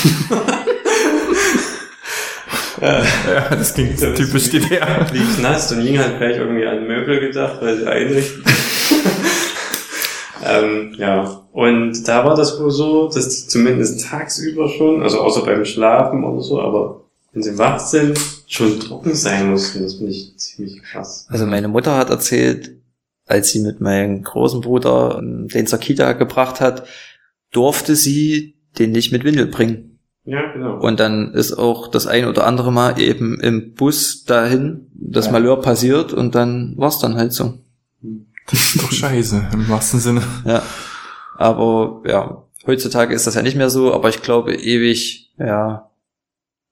[2.80, 3.02] Ja,
[3.50, 5.06] das klingt typisch DDR.
[5.12, 8.42] lief nass und Ying hat gleich irgendwie an Möbel gedacht, weil sie einrichten.
[10.46, 15.44] ähm, ja, und da war das wohl so, dass die zumindest tagsüber schon, also außer
[15.44, 17.02] beim Schlafen oder so, aber
[17.32, 19.82] wenn sie wach sind, schon trocken sein mussten.
[19.82, 21.26] Das finde ich ziemlich krass.
[21.28, 22.72] Also meine Mutter hat erzählt,
[23.30, 26.86] als sie mit meinem großen Bruder den zur Kita gebracht hat,
[27.52, 29.98] durfte sie den nicht mit Windel bringen.
[30.24, 30.78] Ja, genau.
[30.80, 35.32] Und dann ist auch das ein oder andere Mal eben im Bus dahin das Ja.
[35.32, 37.58] Malheur passiert und dann war's dann halt so.
[38.50, 40.22] Das ist doch scheiße, im wahrsten Sinne.
[40.44, 40.62] Ja.
[41.36, 45.90] Aber ja, heutzutage ist das ja nicht mehr so, aber ich glaube ewig, ja,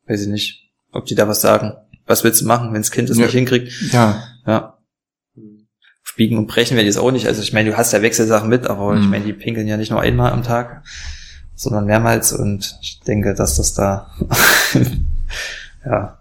[0.06, 1.72] weiß ich nicht, ob die da was sagen.
[2.06, 3.24] Was willst du machen, wenn das Kind es Ja.
[3.26, 3.72] nicht hinkriegt?
[3.92, 4.77] Ja, Ja.
[6.18, 7.26] Biegen und brechen die es auch nicht.
[7.26, 9.10] Also ich meine, du hast ja Wechselsachen mit, aber ich Mhm.
[9.10, 10.82] meine, die pinkeln ja nicht nur einmal am Tag,
[11.54, 14.10] sondern mehrmals und ich denke, dass das da
[15.86, 16.18] ja.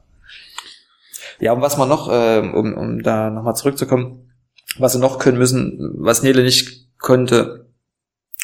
[1.40, 4.32] Ja, und was man noch, ähm, um, um da nochmal zurückzukommen,
[4.80, 7.66] was sie noch können müssen, was Nele nicht konnte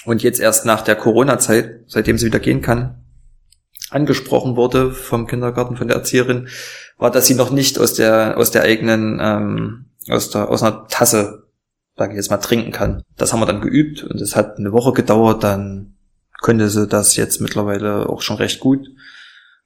[0.05, 2.95] und jetzt erst nach der Corona-Zeit, seitdem sie wieder gehen kann,
[3.89, 6.47] angesprochen wurde vom Kindergarten, von der Erzieherin,
[6.97, 10.87] war, dass sie noch nicht aus der, aus der eigenen, ähm, aus der, aus einer
[10.87, 11.42] Tasse,
[11.95, 13.03] sage ich jetzt mal, trinken kann.
[13.17, 15.95] Das haben wir dann geübt und es hat eine Woche gedauert, dann
[16.41, 18.87] könnte sie das jetzt mittlerweile auch schon recht gut.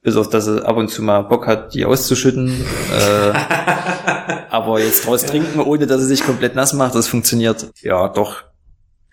[0.04, 2.50] Bis auf, dass sie ab und zu mal Bock hat, die auszuschütten.
[2.94, 3.34] äh,
[4.50, 7.68] aber jetzt draus trinken, ohne dass sie sich komplett nass macht, das funktioniert.
[7.82, 8.44] Ja, doch,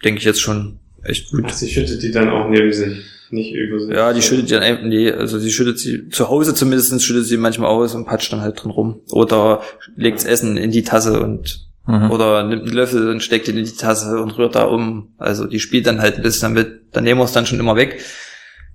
[0.04, 1.44] denke ich jetzt schon echt gut.
[1.46, 3.94] Ach, sie schüttet die dann auch neben sich, nicht über sich.
[3.94, 7.26] Ja, die schüttet die dann einfach, nee, also sie schüttet sie, zu Hause zumindest schüttet
[7.26, 9.00] sie manchmal aus und patscht dann halt drin rum.
[9.10, 9.62] Oder
[9.96, 12.10] legt das Essen in die Tasse und, Mhm.
[12.10, 15.14] oder nimmt einen Löffel und steckt ihn in die Tasse und rührt da um.
[15.18, 17.76] Also die spielt dann halt ein bisschen damit, dann nehmen wir es dann schon immer
[17.76, 18.02] weg,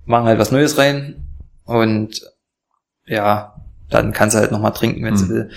[0.04, 1.26] machen halt was Neues rein
[1.64, 2.20] und
[3.06, 3.54] ja,
[3.88, 5.30] dann kann sie halt nochmal trinken, wenn sie Mhm.
[5.30, 5.50] will.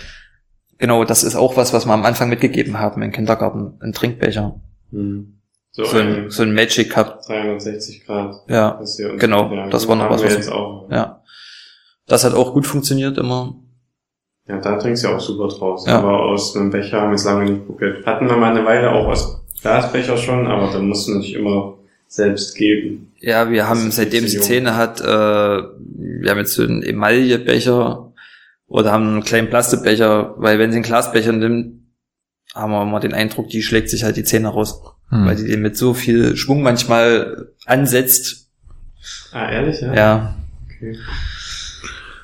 [0.79, 4.59] Genau, das ist auch was, was wir am Anfang mitgegeben haben im Kindergarten, ein Trinkbecher.
[4.91, 5.39] Hm.
[5.71, 8.35] So, So ein, so ein Magic Cup, 360 Grad.
[8.47, 8.79] ja.
[9.17, 10.89] Genau, das war noch was, wir was- jetzt auch.
[10.91, 11.21] Ja.
[12.07, 13.55] Das hat auch gut funktioniert immer.
[14.47, 15.85] Ja, da trinkst du ja auch super draus.
[15.87, 15.99] Ja.
[15.99, 18.05] Aber aus einem Becher haben wir es lange nicht probiert.
[18.05, 21.75] Hatten wir mal eine Weile auch aus Glasbecher schon, aber dann musst du nicht immer
[22.07, 23.13] selbst geben.
[23.19, 28.11] Ja, wir haben, seitdem sie Zähne hat, äh, wir haben jetzt so einen Emaillebecher
[28.67, 31.79] oder haben einen kleinen Plastikbecher, weil wenn sie einen Glasbecher nimmt,
[32.53, 35.25] haben wir immer den Eindruck, die schlägt sich halt die Zähne raus, Hm.
[35.25, 38.49] weil die den mit so viel Schwung manchmal ansetzt.
[39.31, 39.93] Ah, ehrlich, ja?
[39.93, 40.35] Ja,
[40.67, 40.97] Okay.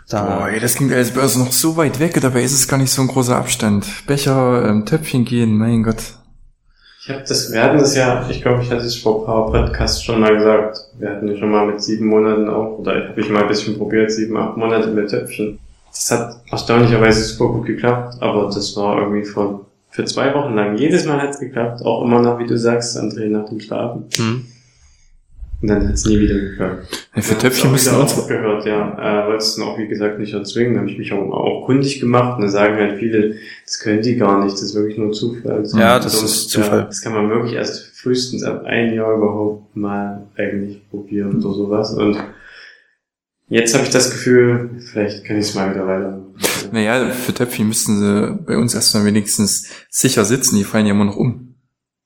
[0.09, 2.67] Da, Boah, ey, das klingt als wäre es noch so weit weg, dabei ist es
[2.67, 3.85] gar nicht so ein großer Abstand.
[4.07, 6.01] Becher, ähm, Töpfchen gehen, mein Gott.
[7.01, 9.51] Ich habe das, wir hatten das ja, ich glaube, ich hatte es vor ein paar
[9.51, 10.79] Podcasts schon mal gesagt.
[10.97, 13.77] Wir hatten ja schon mal mit sieben Monaten auch, oder habe ich mal ein bisschen
[13.77, 15.59] probiert, sieben, acht Monate mit Töpfchen.
[15.91, 20.77] Das hat erstaunlicherweise super gut geklappt, aber das war irgendwie vor, für zwei Wochen lang.
[20.77, 24.05] Jedes Mal hat's geklappt, auch immer noch, wie du sagst, André, nach dem Schlafen.
[24.15, 24.45] hm.
[25.61, 27.07] Und dann hat's nie wieder geklappt.
[27.15, 28.27] Ja, für Töpfchen müssen auch uns...
[28.27, 29.23] gehört, ja.
[29.23, 30.75] Äh, wollte es dann auch, wie gesagt, nicht erzwingen.
[30.75, 32.37] Da habe ich mich auch, auch kundig gemacht.
[32.37, 33.35] Und da sagen halt viele,
[33.65, 34.53] das können die gar nicht.
[34.53, 35.63] Das ist wirklich nur Zufall.
[35.73, 36.79] Ja, das ist Zufall.
[36.79, 41.53] Ja, das kann man wirklich erst frühestens ab einem Jahr überhaupt mal eigentlich probieren oder
[41.53, 41.93] sowas.
[41.93, 42.17] Und
[43.49, 46.35] jetzt habe ich das Gefühl, vielleicht kann ich es mal wieder weitermachen.
[46.71, 51.05] Naja, für Töpfchen müssten sie bei uns erstmal wenigstens sicher sitzen, die fallen ja immer
[51.05, 51.55] noch um.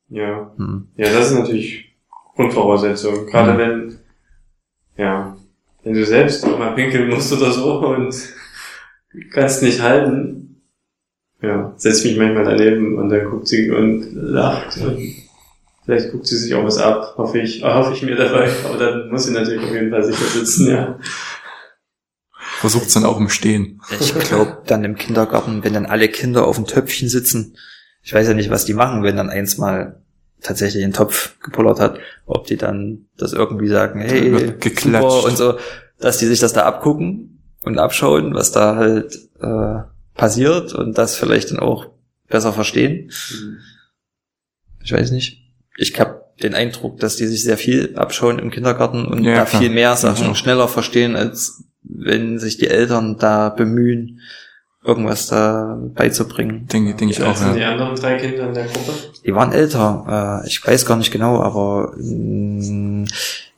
[0.10, 0.52] Ja.
[0.58, 0.88] Hm.
[0.96, 1.93] Ja, das ist natürlich
[2.36, 3.28] Grundvoraussetzung.
[3.28, 3.58] Gerade Mhm.
[3.58, 4.00] wenn,
[4.98, 5.38] ja,
[5.84, 8.16] wenn du selbst auch mal pinkeln musst oder so und
[9.32, 10.62] kannst nicht halten.
[11.42, 14.98] Ja, setz mich manchmal daneben und dann guckt sie und lacht und
[15.84, 18.50] vielleicht guckt sie sich auch was ab, hoffe ich, hoffe ich mir dabei.
[18.64, 21.00] Aber dann muss sie natürlich auf jeden Fall sicher sitzen, ja.
[22.60, 23.82] Versucht's dann auch im Stehen.
[24.00, 27.58] Ich glaube, dann im Kindergarten, wenn dann alle Kinder auf dem Töpfchen sitzen,
[28.02, 30.02] ich weiß ja nicht, was die machen, wenn dann eins mal
[30.44, 35.58] tatsächlich einen Topf gepullert hat, ob die dann das irgendwie sagen, hey, super und so,
[36.00, 39.80] dass die sich das da abgucken und abschauen, was da halt äh,
[40.16, 41.88] passiert und das vielleicht dann auch
[42.28, 43.10] besser verstehen.
[44.84, 45.42] Ich weiß nicht.
[45.78, 49.46] Ich habe den Eindruck, dass die sich sehr viel abschauen im Kindergarten und Ja, da
[49.46, 49.62] klar.
[49.62, 50.36] viel mehr Sachen auch.
[50.36, 54.20] schneller verstehen, als wenn sich die Eltern da bemühen,
[54.84, 56.68] irgendwas da beizubringen.
[56.68, 57.72] Denke, denke ich auch, sind die ja.
[57.72, 58.92] anderen drei Kinder in der Gruppe?
[59.26, 63.08] Die waren älter, äh, ich weiß gar nicht genau, aber mh,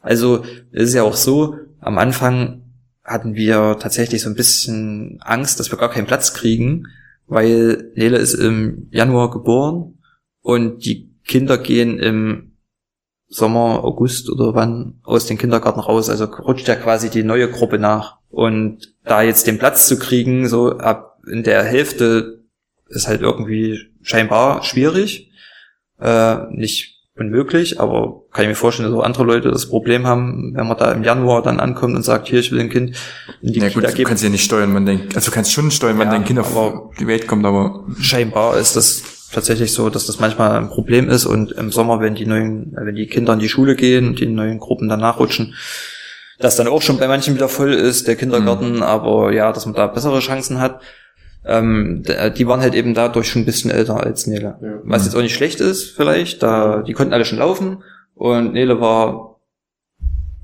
[0.01, 2.61] also es ist ja auch so, am Anfang
[3.03, 6.87] hatten wir tatsächlich so ein bisschen Angst, dass wir gar keinen Platz kriegen,
[7.27, 9.97] weil Nele ist im Januar geboren
[10.41, 12.51] und die Kinder gehen im
[13.27, 17.79] Sommer, August oder wann aus dem Kindergarten raus, also rutscht ja quasi die neue Gruppe
[17.79, 18.17] nach.
[18.29, 22.43] Und da jetzt den Platz zu kriegen, so ab in der Hälfte,
[22.87, 25.31] ist halt irgendwie scheinbar schwierig.
[25.99, 30.53] Äh, nicht unmöglich, aber kann ich mir vorstellen, dass auch andere Leute das Problem haben,
[30.55, 32.97] wenn man da im Januar dann ankommt und sagt, hier, ich will ein Kind
[33.41, 35.71] in die Ja gut, du kannst ja nicht steuern, wann dein, also du kannst schon
[35.71, 39.89] steuern, wann Ja, dein Kind auf die Welt kommt, aber scheinbar ist das tatsächlich so,
[39.89, 43.33] dass das manchmal ein Problem ist und im Sommer, wenn die neuen, wenn die Kinder
[43.33, 45.55] in die Schule gehen und die neuen Gruppen dann nachrutschen,
[46.39, 49.75] dass dann auch schon bei manchen wieder voll ist, der Kindergarten, aber ja, dass man
[49.75, 50.81] da bessere Chancen hat.
[51.47, 54.57] Ähm, d- die waren halt eben dadurch schon ein bisschen älter als Nele.
[54.61, 54.79] Ja.
[54.83, 57.83] Was jetzt auch nicht schlecht ist, vielleicht, da, die konnten alle schon laufen
[58.15, 59.39] und Nele war,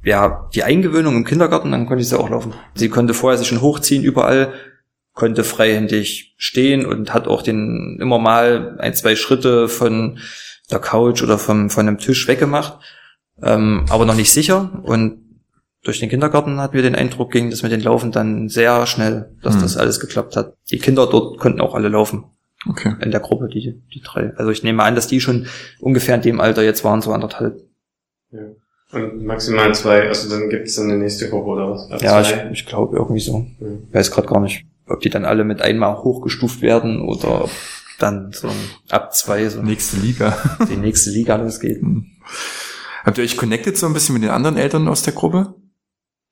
[0.03, 2.53] ja, die Eingewöhnung im Kindergarten, dann konnte sie auch laufen.
[2.75, 4.53] Sie konnte vorher sich schon hochziehen überall,
[5.13, 10.19] konnte freihändig stehen und hat auch den immer mal ein, zwei Schritte von
[10.69, 12.77] der Couch oder vom, von einem Tisch weggemacht,
[13.43, 15.30] ähm, aber noch nicht sicher und
[15.83, 19.31] durch den Kindergarten hatten wir den Eindruck, ging das mit den Laufen dann sehr schnell,
[19.41, 19.61] dass Hm.
[19.61, 20.53] das alles geklappt hat.
[20.69, 22.25] Die Kinder dort konnten auch alle laufen
[22.69, 22.93] okay.
[23.01, 24.31] in der Gruppe, die, die drei.
[24.35, 25.47] Also ich nehme an, dass die schon
[25.79, 27.59] ungefähr in dem Alter jetzt waren, so anderthalb.
[28.31, 28.39] Ja.
[28.93, 31.89] Und maximal zwei, also dann gibt's dann eine nächste Gruppe oder was?
[31.89, 32.49] Ab Ja, ich, zwei?
[32.51, 33.45] ich glaube irgendwie so.
[33.59, 33.67] Ja.
[33.93, 37.49] Weiß gerade gar nicht, ob die dann alle mit einmal hochgestuft werden oder ob
[37.99, 38.49] dann so
[38.89, 40.37] ab zwei so Nächste Liga.
[40.69, 41.81] die nächste Liga losgeht.
[43.05, 45.55] Habt ihr euch connected so ein bisschen mit den anderen Eltern aus der Gruppe?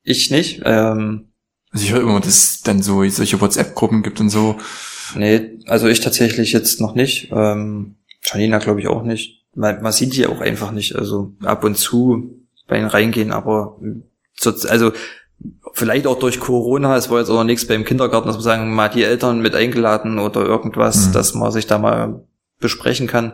[0.03, 0.61] Ich nicht.
[0.65, 1.29] Ähm,
[1.71, 4.57] Also ich höre immer, dass es dann so solche WhatsApp-Gruppen gibt und so.
[5.15, 7.29] nee, also ich tatsächlich jetzt noch nicht.
[7.31, 9.45] Ähm, Janina glaube ich auch nicht.
[9.55, 10.95] Man, man sieht die auch einfach nicht.
[10.95, 12.35] Also ab und zu
[12.67, 13.79] bei ihnen reingehen, aber
[14.39, 14.91] so, also
[15.73, 18.73] vielleicht auch durch Corona, es war jetzt auch noch nichts beim Kindergarten, dass man sagen,
[18.75, 21.13] mal die Eltern mit eingeladen oder irgendwas, Mhm.
[21.13, 22.23] dass man sich da mal
[22.59, 23.33] besprechen kann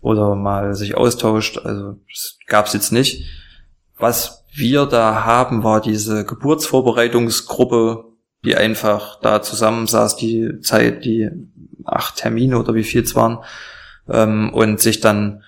[0.00, 1.58] oder mal sich austauscht.
[1.58, 3.24] Also das gab's jetzt nicht.
[3.96, 8.04] Was wir da haben, war diese Geburtsvorbereitungsgruppe,
[8.44, 11.30] die einfach da zusammensaß, die Zeit, die
[11.84, 13.38] acht Termine oder wie viel es waren,
[14.08, 15.42] ähm, und sich dann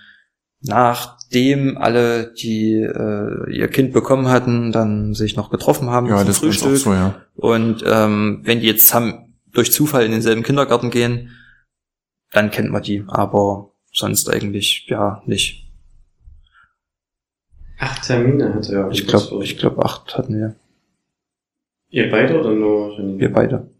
[0.60, 6.26] nachdem alle, die äh, ihr Kind bekommen hatten, dann sich noch getroffen haben Ja, zum
[6.26, 6.76] das ist auch Frühstück.
[6.76, 7.14] so, ja.
[7.36, 11.30] Und ähm, wenn die jetzt haben, durch Zufall in denselben Kindergarten gehen,
[12.32, 15.67] dann kennt man die, aber sonst eigentlich ja nicht.
[17.78, 18.90] Acht Termine hatte er.
[18.90, 20.54] Ich glaube, ich glaube acht hatten wir,
[21.90, 23.18] Ihr beide oder nur Janine?
[23.18, 23.70] wir beide.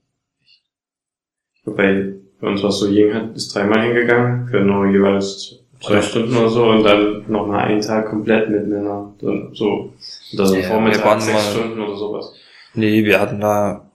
[1.65, 6.01] Wobei, bei uns war es so, Ying hat ist dreimal hingegangen, für nur jeweils zwei
[6.01, 9.15] Stunden oder so und dann nochmal einen Tag komplett mit Männern.
[9.21, 9.93] Dann so,
[10.33, 12.33] oder so Ja, wir Vormittag, waren sechs mal- Stunden oder sowas.
[12.75, 13.91] Nee, wir hatten da ein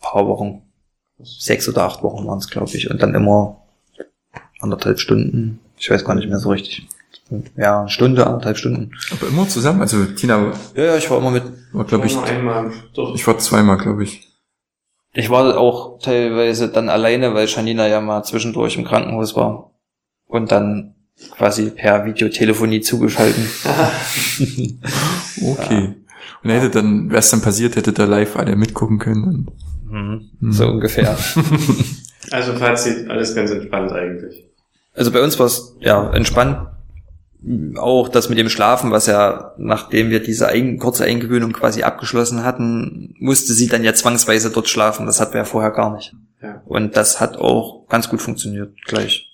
[0.00, 0.62] paar Wochen,
[1.18, 3.62] sechs oder acht Wochen waren es, glaube ich, und dann immer
[4.60, 5.60] anderthalb Stunden.
[5.78, 6.86] Ich weiß gar nicht mehr so richtig.
[7.56, 8.92] Ja, eine Stunde, anderthalb Stunden.
[9.10, 9.80] Aber immer zusammen.
[9.80, 11.42] Also Tina Ja, ja, ich war immer mit.
[11.72, 13.14] war, glaube ich, einmal durch.
[13.16, 14.28] ich war zweimal, glaube ich.
[15.12, 19.72] Ich war auch teilweise dann alleine, weil Janina ja mal zwischendurch im Krankenhaus war.
[20.26, 20.94] Und dann
[21.36, 23.48] quasi per Videotelefonie zugeschalten.
[25.42, 25.94] Okay.
[26.42, 29.50] Und hätte dann, wäre es dann passiert, hätte da live alle mitgucken können.
[29.84, 30.30] Mhm.
[30.40, 30.52] Mhm.
[30.52, 31.16] So ungefähr.
[32.32, 34.48] Also Fazit, alles ganz entspannt eigentlich.
[34.94, 36.58] Also bei uns war es ja entspannt.
[37.76, 42.42] Auch das mit dem Schlafen, was ja, nachdem wir diese ein, kurze Eingewöhnung quasi abgeschlossen
[42.42, 45.06] hatten, musste sie dann ja zwangsweise dort schlafen.
[45.06, 46.14] Das hatten wir ja vorher gar nicht.
[46.42, 46.62] Ja.
[46.64, 49.32] Und das hat auch ganz gut funktioniert, gleich.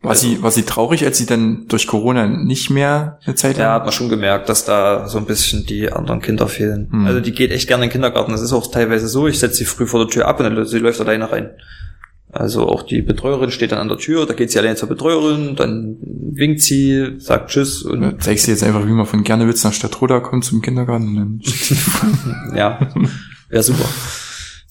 [0.00, 3.66] War sie, war sie traurig, als sie dann durch Corona nicht mehr eine Zeit Ja,
[3.66, 3.74] lang?
[3.74, 6.88] hat man schon gemerkt, dass da so ein bisschen die anderen Kinder fehlen.
[6.90, 7.06] Hm.
[7.06, 8.32] Also die geht echt gerne in den Kindergarten.
[8.32, 10.66] Das ist auch teilweise so, ich setze sie früh vor der Tür ab und dann,
[10.66, 11.50] sie läuft alleine rein.
[12.34, 15.54] Also auch die Betreuerin steht dann an der Tür, da geht sie allein zur Betreuerin,
[15.54, 19.62] dann winkt sie, sagt Tschüss und Ja, zeigst du jetzt einfach, wie man von Gernewitz
[19.64, 21.42] nach Stadtroda kommt zum Kindergarten
[22.56, 22.88] ja,
[23.50, 23.84] wäre super.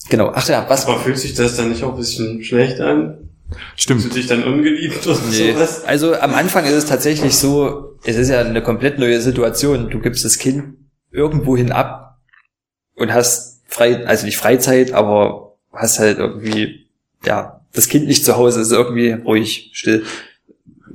[0.09, 3.30] Genau, ach ja, was Aber fühlt sich das dann nicht auch ein bisschen schlecht an?
[3.78, 4.16] Fühlst du Stimmt.
[4.16, 5.53] dich dann ungeliebt oder Nee.
[5.53, 5.84] sowas?
[5.86, 9.89] Also am Anfang ist es tatsächlich so, es ist ja eine komplett neue Situation.
[9.91, 10.74] Du gibst das Kind
[11.12, 12.18] irgendwohin ab
[12.95, 16.81] und hast frei, also nicht Freizeit, aber hast halt irgendwie,
[17.26, 20.04] ja, das Kind nicht zu Hause, ist irgendwie ruhig, still.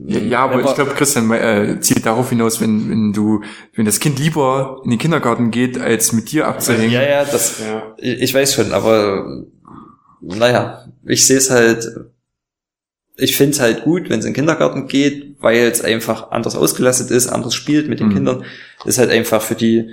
[0.08, 3.42] Ja, aber ich glaube, Christian äh, zielt darauf hinaus, wenn, wenn du,
[3.74, 6.92] wenn das Kind lieber in den Kindergarten geht, als mit dir abzuhängen.
[6.92, 7.94] Ja, ja, das, Ja.
[7.96, 9.42] ich ich weiß schon, aber
[10.20, 11.88] naja, ich sehe es halt,
[13.16, 16.56] ich finde es halt gut, wenn es in den Kindergarten geht, weil es einfach anders
[16.56, 18.14] ausgelastet ist, anders spielt mit den Mhm.
[18.14, 18.44] Kindern.
[18.84, 19.88] Ist halt einfach für die,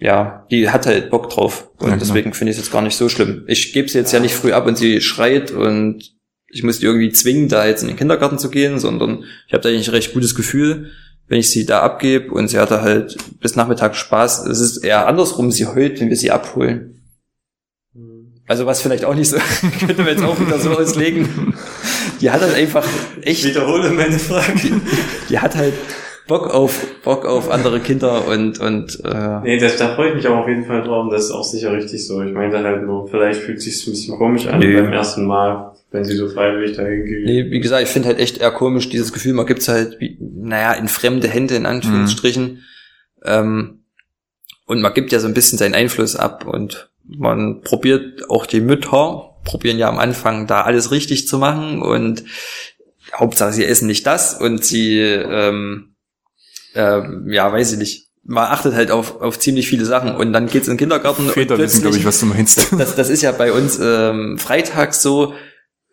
[0.00, 1.68] ja, die hat halt Bock drauf.
[1.78, 1.98] Und Ja, genau.
[2.04, 3.44] deswegen finde ich es jetzt gar nicht so schlimm.
[3.46, 6.14] Ich gebe sie jetzt ja nicht früh ab und sie schreit und
[6.48, 9.62] ich muss die irgendwie zwingen, da jetzt in den Kindergarten zu gehen, sondern ich habe
[9.62, 10.90] da eigentlich ein recht gutes Gefühl,
[11.28, 14.46] wenn ich sie da abgebe und sie hatte halt bis Nachmittag Spaß.
[14.46, 16.96] Es ist eher andersrum, sie heult, wenn wir sie abholen.
[18.48, 19.36] Also was vielleicht auch nicht so,
[19.78, 21.54] könnte man jetzt auch wieder so auslegen.
[22.20, 22.84] Die hat halt einfach
[23.20, 24.80] Ich echt, wiederhole meine Frage.
[25.28, 25.74] die hat halt
[26.30, 30.26] Bock auf, Bock auf andere Kinder und, und, äh, Nee, das, da freue ich mich
[30.28, 31.04] auch auf jeden Fall drauf.
[31.04, 32.22] und Das ist auch sicher richtig so.
[32.22, 34.74] Ich meinte halt nur, vielleicht fühlt es sich ein bisschen komisch an Nee.
[34.74, 37.24] beim ersten Mal, wenn sie so freiwillig dahin geht.
[37.26, 40.16] nee, wie gesagt, ich finde halt echt eher komisch dieses Gefühl, man gibt's halt, wie,
[40.20, 42.62] naja, in fremde Hände, in Anführungsstrichen.
[43.24, 43.80] Ähm,
[44.66, 48.60] und man gibt ja so ein bisschen seinen Einfluss ab und man probiert auch die
[48.60, 52.22] Mütter, probieren ja am Anfang da alles richtig zu machen und
[53.12, 55.96] Hauptsache sie essen nicht das und sie, ähm,
[56.74, 58.06] ähm, ja, weiß ich nicht.
[58.22, 61.32] Man achtet halt auf, auf ziemlich viele Sachen und dann geht's in den Kindergarten und
[61.32, 62.72] Väter wissen, glaube ich, was du meinst.
[62.78, 65.32] das, das ist ja bei uns ähm, freitags so,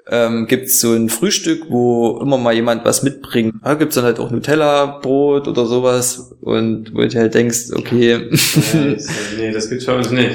[0.09, 3.55] ähm, gibt's so ein Frühstück, wo immer mal jemand was mitbringt.
[3.63, 8.27] Da gibt's dann halt auch Nutella, Brot oder sowas und wo du halt denkst, okay,
[8.29, 9.07] Nee, das,
[9.37, 10.31] nee, das gibt's bei uns nicht.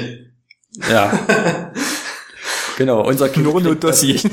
[0.89, 1.71] ja.
[2.75, 4.27] Genau, unser Kind Nur das nicht.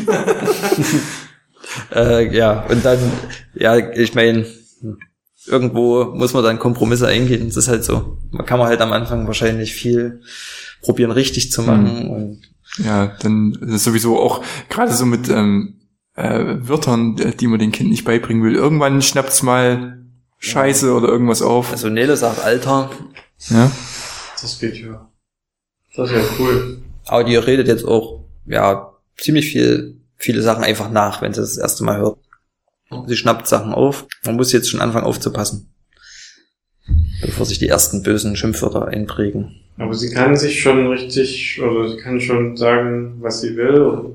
[1.95, 2.99] äh, ja, und dann,
[3.55, 4.47] ja, ich meine,
[5.47, 7.47] irgendwo muss man dann Kompromisse eingehen.
[7.49, 8.18] Das ist halt so.
[8.30, 10.22] Man kann man halt am Anfang wahrscheinlich viel
[10.82, 12.41] probieren richtig zu machen und
[12.84, 15.80] Ja, dann ist es sowieso auch gerade so mit ähm,
[16.14, 18.55] äh, Wörtern, die man den Kind nicht beibringen will.
[18.55, 19.99] Irgendwann schnappt's mal
[20.38, 21.70] Scheiße oder irgendwas auf.
[21.70, 22.91] also Nele sagt Alter,
[23.49, 23.70] Ja.
[24.41, 25.07] Das geht ja.
[25.95, 26.78] Das ist ja cool.
[27.07, 31.51] aber die redet jetzt auch, ja, ziemlich viel, viele Sachen einfach nach, wenn sie das,
[31.57, 32.18] das erste Mal hört.
[33.07, 34.07] Sie schnappt Sachen auf.
[34.24, 35.72] Man muss jetzt schon anfangen aufzupassen.
[37.22, 39.57] Bevor sich die ersten bösen Schimpfwörter einprägen.
[39.78, 44.14] Aber sie kann sich schon richtig, oder sie kann schon sagen, was sie will.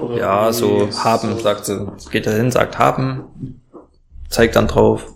[0.00, 1.86] Oder, Ja, so haben, sagt sie.
[2.10, 3.60] Geht da hin, sagt haben,
[4.28, 5.14] zeigt dann drauf.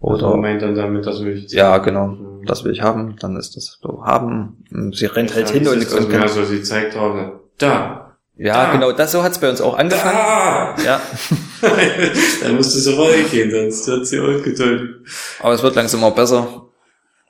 [0.00, 1.52] Oder Oder, meint dann damit, das will ich.
[1.52, 4.64] ja, genau, das will ich haben, dann ist das so haben.
[4.92, 7.32] Sie rennt halt hin und, und und ja, so sie zeigt drauf, ne?
[7.58, 7.99] da.
[8.40, 8.72] Ja, da.
[8.72, 10.16] genau, das so hat's bei uns auch angefangen.
[10.16, 10.74] Da!
[10.82, 11.00] Ja,
[12.42, 14.96] dann musst du so weitergehen, sonst wird sie ungeduldig.
[15.40, 16.66] aber es wird langsam auch besser.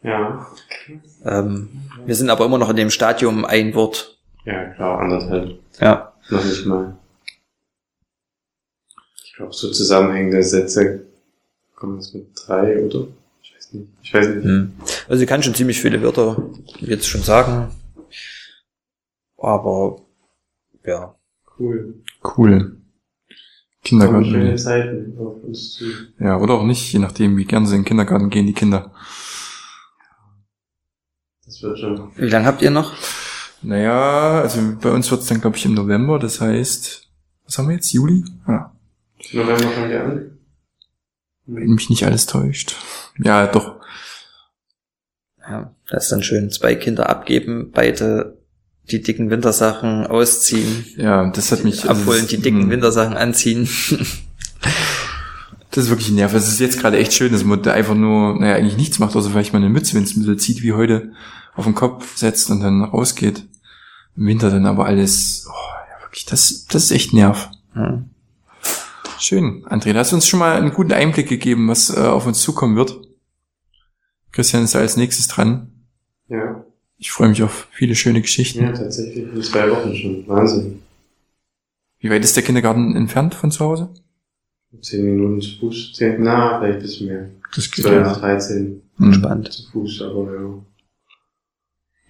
[0.03, 0.47] Ja.
[1.25, 1.69] Ähm,
[2.07, 4.19] wir sind aber immer noch in dem Stadium ein Wort.
[4.45, 5.59] Ja, klar, anderthalb.
[5.81, 6.13] Ja.
[6.31, 6.97] Noch nicht mal.
[9.25, 11.07] Ich glaube, so zusammenhängende Sätze
[11.75, 13.09] kommen jetzt mit drei, oder?
[13.43, 13.89] Ich weiß nicht.
[14.03, 14.45] Ich weiß nicht.
[14.45, 14.75] Hm.
[15.09, 16.37] Also sie kann schon ziemlich viele Wörter
[16.79, 17.75] jetzt schon sagen.
[19.37, 20.03] Aber
[20.91, 21.15] ja.
[21.59, 22.03] Cool.
[22.37, 22.77] Cool.
[23.83, 24.59] Kommen schöne Kindergarten.
[24.59, 25.85] Zeiten auf uns zu.
[26.19, 28.93] Ja, oder auch nicht, je nachdem, wie gern sie in den Kindergarten gehen, die Kinder.
[31.47, 32.13] Das wird schon.
[32.17, 32.93] Wie lange habt ihr noch?
[33.63, 37.09] Naja, also bei uns wird's dann, glaube ich, im November, das heißt,
[37.45, 37.93] was haben wir jetzt?
[37.93, 38.25] Juli?
[38.47, 38.73] Ja,
[39.33, 40.39] November fangen wir an.
[41.47, 42.77] wenn mich nicht alles täuscht.
[43.19, 43.81] Ja, doch.
[45.41, 46.51] Ja, das ist dann schön.
[46.51, 48.40] Zwei Kinder abgeben, beide
[48.93, 51.89] die dicken Wintersachen ausziehen, Ja, das hat mich.
[51.89, 52.71] abholen, das- die dicken mh.
[52.71, 53.69] Wintersachen anziehen.
[55.71, 56.39] Das ist wirklich nervig.
[56.39, 59.15] Es ist jetzt gerade echt schön, dass man da einfach nur, naja, eigentlich nichts macht,
[59.15, 61.13] außer vielleicht mal eine Mütze, wenn es ein bisschen zieht wie heute,
[61.55, 63.47] auf den Kopf setzt und dann rausgeht.
[64.17, 67.51] Im Winter dann aber alles, oh, ja, wirklich, das, das ist echt Nerv.
[67.75, 68.11] Hm.
[69.21, 69.65] Schön.
[69.69, 72.41] André, da hast du uns schon mal einen guten Einblick gegeben, was äh, auf uns
[72.41, 72.99] zukommen wird.
[74.33, 75.71] Christian ist da als nächstes dran.
[76.29, 76.65] Ja.
[77.03, 78.63] Ich freue mich auf viele schöne Geschichten.
[78.63, 79.25] Ja, tatsächlich.
[79.33, 80.29] In zwei Wochen schon.
[80.29, 80.83] Wahnsinn.
[81.99, 83.89] Wie weit ist der Kindergarten entfernt von zu Hause?
[84.83, 85.95] Zehn Minuten zu Fuß.
[85.95, 87.31] Zehn, na, vielleicht ein bisschen mehr.
[87.55, 88.13] Das geht 12, ja.
[88.15, 89.07] 13 Mhm.
[89.07, 89.51] Entspannt.
[89.51, 90.65] zu Fuß, aber ja.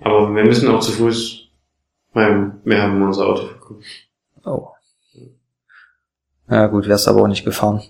[0.00, 1.44] Aber wir müssen auch zu Fuß,
[2.12, 3.84] weil wir haben unser Auto verkauft.
[4.44, 4.68] Oh.
[6.50, 7.80] Ja gut, wärst aber auch nicht gefahren.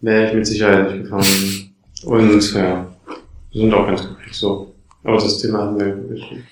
[0.00, 1.74] Wäre ich mit Sicherheit nicht gefahren.
[2.04, 2.86] Und ja,
[3.52, 4.69] wir sind auch ganz glücklich so.
[5.02, 6.44] Aber das Thema hatten wir schon.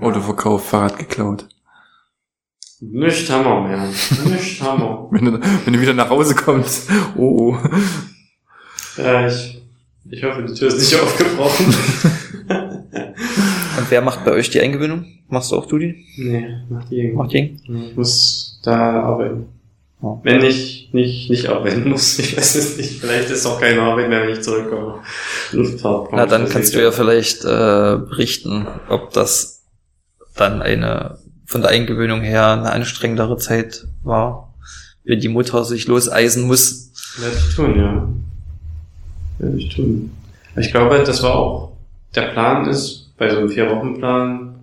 [0.00, 1.46] Autoverkauf, Fahrrad geklaut.
[2.80, 3.88] Nicht Hammer mehr.
[4.26, 5.08] Nicht Hammer.
[5.10, 6.90] Wenn du, wenn du wieder nach Hause kommst.
[7.16, 7.58] Oh, oh.
[9.00, 9.62] Ja, ich,
[10.10, 11.66] ich hoffe, die Tür ist nicht aufgebrochen.
[13.78, 15.06] Und wer macht bei euch die Eingewöhnung?
[15.28, 16.04] Machst du auch du die?
[16.18, 17.16] nee, mach die irgendwie.
[17.16, 17.56] Macht die?
[17.90, 19.46] Ich muss da arbeiten.
[20.22, 23.00] Wenn ich nicht, nicht arbeiten muss, ich weiß es nicht.
[23.00, 25.02] Vielleicht ist auch keine Arbeit mehr, wenn ich zurückkomme.
[25.52, 26.08] Luftfahrt.
[26.12, 29.64] Na, dann kannst du ja vielleicht äh, berichten, ob das
[30.36, 34.54] dann eine von der Eingewöhnung her eine anstrengendere Zeit war,
[35.04, 36.90] wenn die Mutter sich loseisen muss.
[37.18, 38.08] Werde ich tun, ja.
[39.38, 40.10] Werde ich tun.
[40.56, 41.72] Ich glaube, das war auch,
[42.14, 44.53] der Plan ist, bei so einem Vier-Wochen-Plan,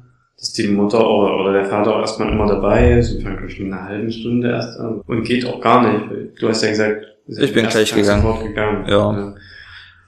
[0.41, 3.13] dass die Mutter oder, der Vater auch erstmal immer dabei ist.
[3.13, 5.01] Wir fangen, glaube ich, mit einer halben Stunde erst an.
[5.05, 6.41] Und geht auch gar nicht.
[6.41, 8.43] Du hast ja gesagt, Ich bin gleich gegangen.
[8.47, 8.85] gegangen.
[8.89, 9.35] Ja.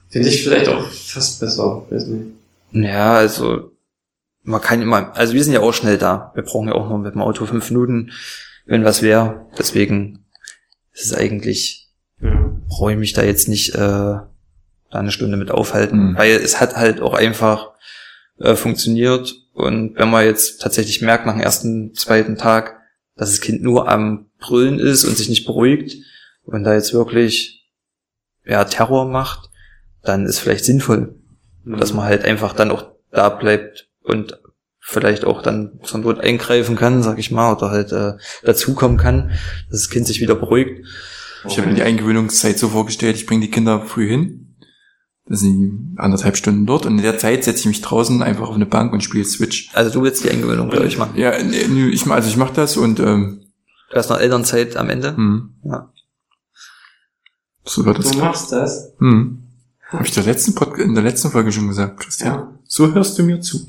[0.08, 1.86] Finde ich vielleicht auch fast besser.
[1.88, 2.26] Weiß nicht.
[2.72, 3.70] Ja, also
[4.42, 6.32] man kann immer, also wir sind ja auch schnell da.
[6.34, 8.10] Wir brauchen ja auch nur mit dem Auto fünf Minuten,
[8.66, 9.46] wenn was wäre.
[9.56, 10.24] Deswegen
[10.92, 11.88] ist es eigentlich,
[12.20, 12.52] Ja.
[12.68, 14.24] brauche ich mich da jetzt nicht äh, da
[14.90, 16.16] eine Stunde mit aufhalten, Mhm.
[16.18, 17.70] weil es hat halt auch einfach
[18.40, 19.32] äh, funktioniert.
[19.54, 22.80] Und wenn man jetzt tatsächlich merkt nach dem ersten, zweiten Tag,
[23.16, 25.96] dass das Kind nur am Brüllen ist und sich nicht beruhigt
[26.42, 27.70] und da jetzt wirklich
[28.44, 29.50] ja, Terror macht,
[30.02, 31.14] dann ist vielleicht sinnvoll,
[31.64, 34.38] dass man halt einfach dann auch da bleibt und
[34.80, 39.30] vielleicht auch dann zur Not eingreifen kann, sag ich mal, oder halt äh, dazukommen kann,
[39.70, 40.84] dass das Kind sich wieder beruhigt.
[41.48, 44.43] Ich habe mir die Eingewöhnungszeit so vorgestellt, ich bringe die Kinder früh hin.
[45.26, 48.54] Das sind anderthalb Stunden dort und in der Zeit setze ich mich draußen einfach auf
[48.54, 49.70] eine Bank und spiele Switch.
[49.72, 51.16] Also du willst die Eingewöhnung bei euch machen.
[51.16, 53.40] Ja, nee, nee, ich, also ich mache das und ähm,
[53.90, 55.16] Du hast noch Elternzeit am Ende.
[55.16, 55.90] hm, Ja.
[57.64, 58.10] so wird das.
[58.10, 58.92] Du machst das?
[58.98, 59.38] Hm.
[59.88, 62.34] Habe ich der letzten Pod in der letzten Folge schon gesagt, Christian.
[62.34, 62.52] Ja.
[62.66, 63.66] So hörst du mir zu.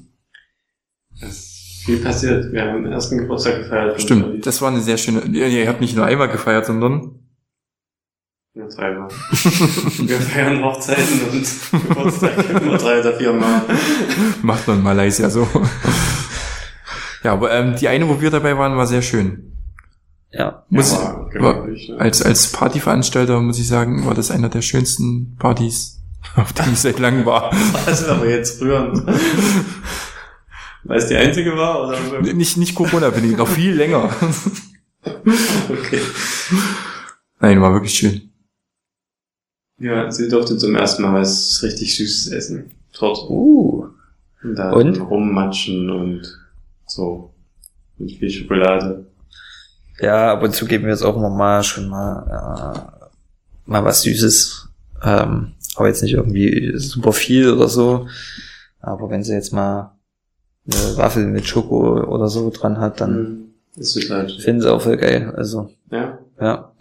[1.22, 2.52] Es ist viel passiert.
[2.52, 4.02] Wir haben den ersten Geburtstag gefeiert.
[4.02, 5.22] Stimmt, das war eine sehr schöne.
[5.26, 7.20] Ihr, ihr habt nicht nur einmal gefeiert, sondern
[8.56, 9.10] Ja, dreimal.
[9.32, 13.64] Wir feiern Hochzeiten und Geburtstag immer drei oder vier Mal.
[14.44, 15.46] macht man in Malaysia so.
[17.22, 19.52] ja, aber ähm, die eine, wo wir dabei waren, war sehr schön.
[20.32, 20.64] Ja.
[20.70, 22.00] Muss ja, war gemütlich, ne?
[22.00, 26.02] Als, als Partyveranstalter muss ich sagen, war das einer der schönsten Partys,
[26.38, 27.54] auf denen ich seit langem war.
[27.86, 29.06] Das ist aber jetzt rührend.
[30.86, 31.90] Weil es die einzige war?
[31.90, 32.22] Oder?
[32.22, 34.16] Nicht, nicht Corona-bedingt, noch viel länger.
[35.04, 36.00] Okay.
[37.42, 38.32] Nein, war wirklich schön.
[39.86, 42.72] Ja, sie durfte zum ersten Mal was richtig Süßes essen.
[42.94, 43.32] Torte.
[43.32, 43.88] Uh.
[44.44, 44.98] Und, da Und?
[45.00, 46.22] rummatschen und
[46.88, 47.34] so.
[47.98, 49.06] Mit viel Schokolade.
[50.00, 53.06] Ja, ab und zu geben wir jetzt auch immer mal schon mal, äh,
[53.66, 54.70] mal was Süßes.
[55.04, 58.08] Ähm, aber jetzt nicht irgendwie super viel oder so.
[58.82, 59.96] Aber wenn sie jetzt mal
[60.68, 63.42] eine Waffel mit Schoko oder so dran hat, dann Mhm.
[63.78, 64.40] Ist total schön.
[64.40, 65.34] finden sie auch voll geil.
[65.36, 66.18] Also, Ja.
[66.40, 66.72] ja.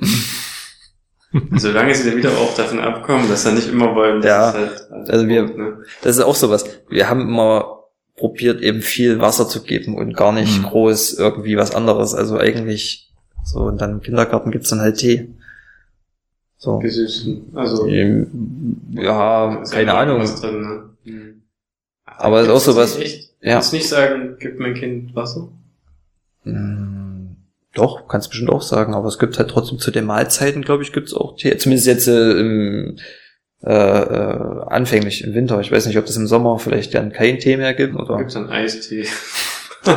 [1.57, 4.89] Solange sie dann wieder auch davon abkommen, dass sie nicht immer wollen, dass Ja, es
[4.91, 5.79] halt, also wir- ne?
[6.03, 6.65] Das ist auch sowas.
[6.89, 7.81] Wir haben immer
[8.17, 10.67] probiert, eben viel Wasser zu geben und gar nicht Mhm.
[10.67, 12.15] groß irgendwie was anderes.
[12.15, 13.13] Also eigentlich
[13.43, 15.29] so, und dann im Kindergarten gibt's dann halt Tee.
[16.57, 16.79] So.
[16.79, 17.53] Gesüßen.
[17.55, 20.25] Also, Ja, keine Ahnung.
[20.25, 20.83] Drin, ne?
[21.05, 21.43] Mhm.
[22.07, 23.33] Aber ist auch sowas- Echt?
[23.43, 23.55] Ja.
[23.55, 25.49] Kannst nicht sagen, gib mein Kind Wasser?
[26.45, 27.04] Mm,
[27.75, 30.93] Doch, kannst bestimmt auch sagen, aber es gibt halt trotzdem zu den Mahlzeiten, glaube ich,
[30.93, 31.57] gibt's auch Tee.
[31.57, 32.95] Zumindest jetzt äh, äh,
[33.67, 35.61] äh, anfänglich im Winter.
[35.61, 38.19] Ich weiß nicht, ob das im Sommer vielleicht dann kein Tee mehr gibt oder.
[38.19, 39.07] Gibt's dann Eistee?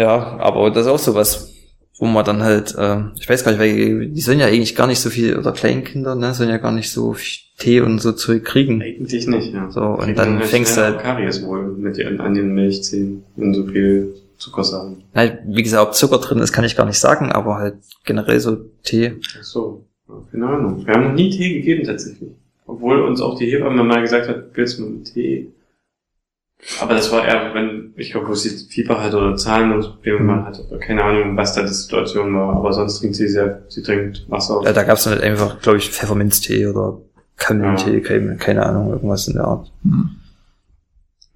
[0.00, 1.52] Ja, aber das ist auch sowas,
[1.98, 4.86] wo man dann halt, äh, ich weiß gar nicht, weil die sollen ja eigentlich gar
[4.86, 8.12] nicht so viel, oder Kleinkinder, ne, sollen ja gar nicht so viel Tee und so
[8.12, 8.80] Zeug kriegen.
[8.80, 9.70] Eigentlich nicht, ja.
[9.70, 13.24] So, und Kriegt dann man fängst du halt, Karies wohl mit den, an den Milchzähnen
[13.36, 15.04] und so viel Zuckersachen.
[15.12, 18.40] na, wie gesagt, ob Zucker drin ist, kann ich gar nicht sagen, aber halt generell
[18.40, 19.20] so Tee.
[19.38, 19.84] Ach so.
[20.08, 20.86] Ja, Keine Ahnung.
[20.86, 22.30] Wir haben noch nie Tee gegeben tatsächlich.
[22.66, 25.52] Obwohl uns auch die Hebamme mal gesagt hat, willst du einen Tee?
[26.80, 30.60] Aber das war eher, wenn, ich glaube, wo sie Fieber hat oder Zahnprobleme mal hat,
[30.68, 32.54] oder keine Ahnung, was da die Situation war.
[32.56, 34.60] Aber sonst trinkt sie sehr, sie trinkt Wasser.
[34.64, 36.98] Ja, da gab's dann halt einfach, glaube ich, Pfefferminztee oder
[37.36, 39.72] Kamillentee, keine, keine Ahnung, irgendwas in der Art.
[39.82, 40.10] Hm.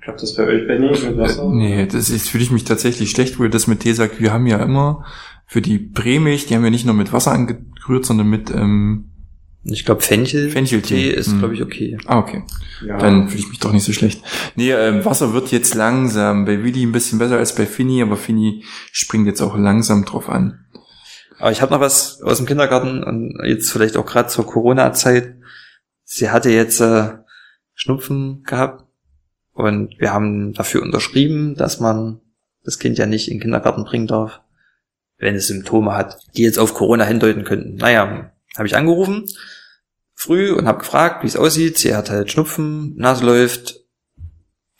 [0.05, 1.49] Klappt das bei euch, Benny, mit Wasser?
[1.51, 4.21] Nee, das ist, fühle ich mich tatsächlich schlecht, wo ihr das mit Tee sagt.
[4.21, 5.05] Wir haben ja immer
[5.47, 9.11] für die Prämilch, die haben wir nicht nur mit Wasser angerührt, sondern mit ähm,
[9.65, 11.09] Ich glaube, Fenchel Fencheltee.
[11.11, 11.39] ist, Mhm.
[11.39, 11.97] glaube ich, okay.
[12.05, 12.43] Ah, okay.
[12.87, 12.99] Ja.
[12.99, 14.23] Dann fühle ich mich doch nicht so schlecht.
[14.57, 18.17] Nee, ähm, Wasser wird jetzt langsam bei Willi ein bisschen besser als bei Finny, aber
[18.19, 20.67] Finny springt jetzt auch langsam drauf an.
[21.39, 25.35] Aber ich habe noch was aus dem Kindergarten und jetzt vielleicht auch gerade zur Corona-Zeit.
[26.05, 27.11] Sie hatte jetzt äh,
[27.75, 28.84] Schnupfen gehabt
[29.55, 32.21] und wir haben dafür unterschrieben, dass man
[32.63, 34.41] das Kind ja nicht in den Kindergarten bringen darf,
[35.19, 37.77] wenn es Symptome hat, die jetzt auf Corona hindeuten könnten.
[37.77, 39.27] Naja, habe ich angerufen
[40.15, 41.79] früh und habe gefragt, wie es aussieht.
[41.79, 43.81] Sie hat halt Schnupfen, Nase läuft,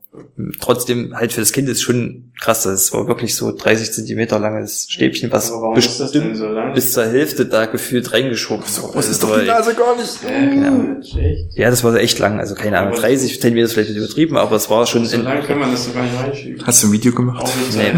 [0.60, 2.62] trotzdem, halt für das Kind ist schon krass.
[2.64, 6.74] Das war wirklich so 30 Zentimeter langes Stäbchen, was bestimmt so lang?
[6.74, 8.64] bis zur Hälfte da gefühlt reingeschoben.
[8.66, 11.16] So Das ist doch die Nase gar nicht.
[11.16, 11.56] Echt?
[11.56, 12.38] Ja, das war echt lang.
[12.38, 15.04] Also keine Ahnung, Aber- 30 Zentimeter ist vielleicht übertrieben, aber es war schon...
[15.06, 16.66] So lang kann man das doch gar nicht reinschieben.
[16.66, 17.50] Hast du ein Video gemacht?
[17.74, 17.92] Nee.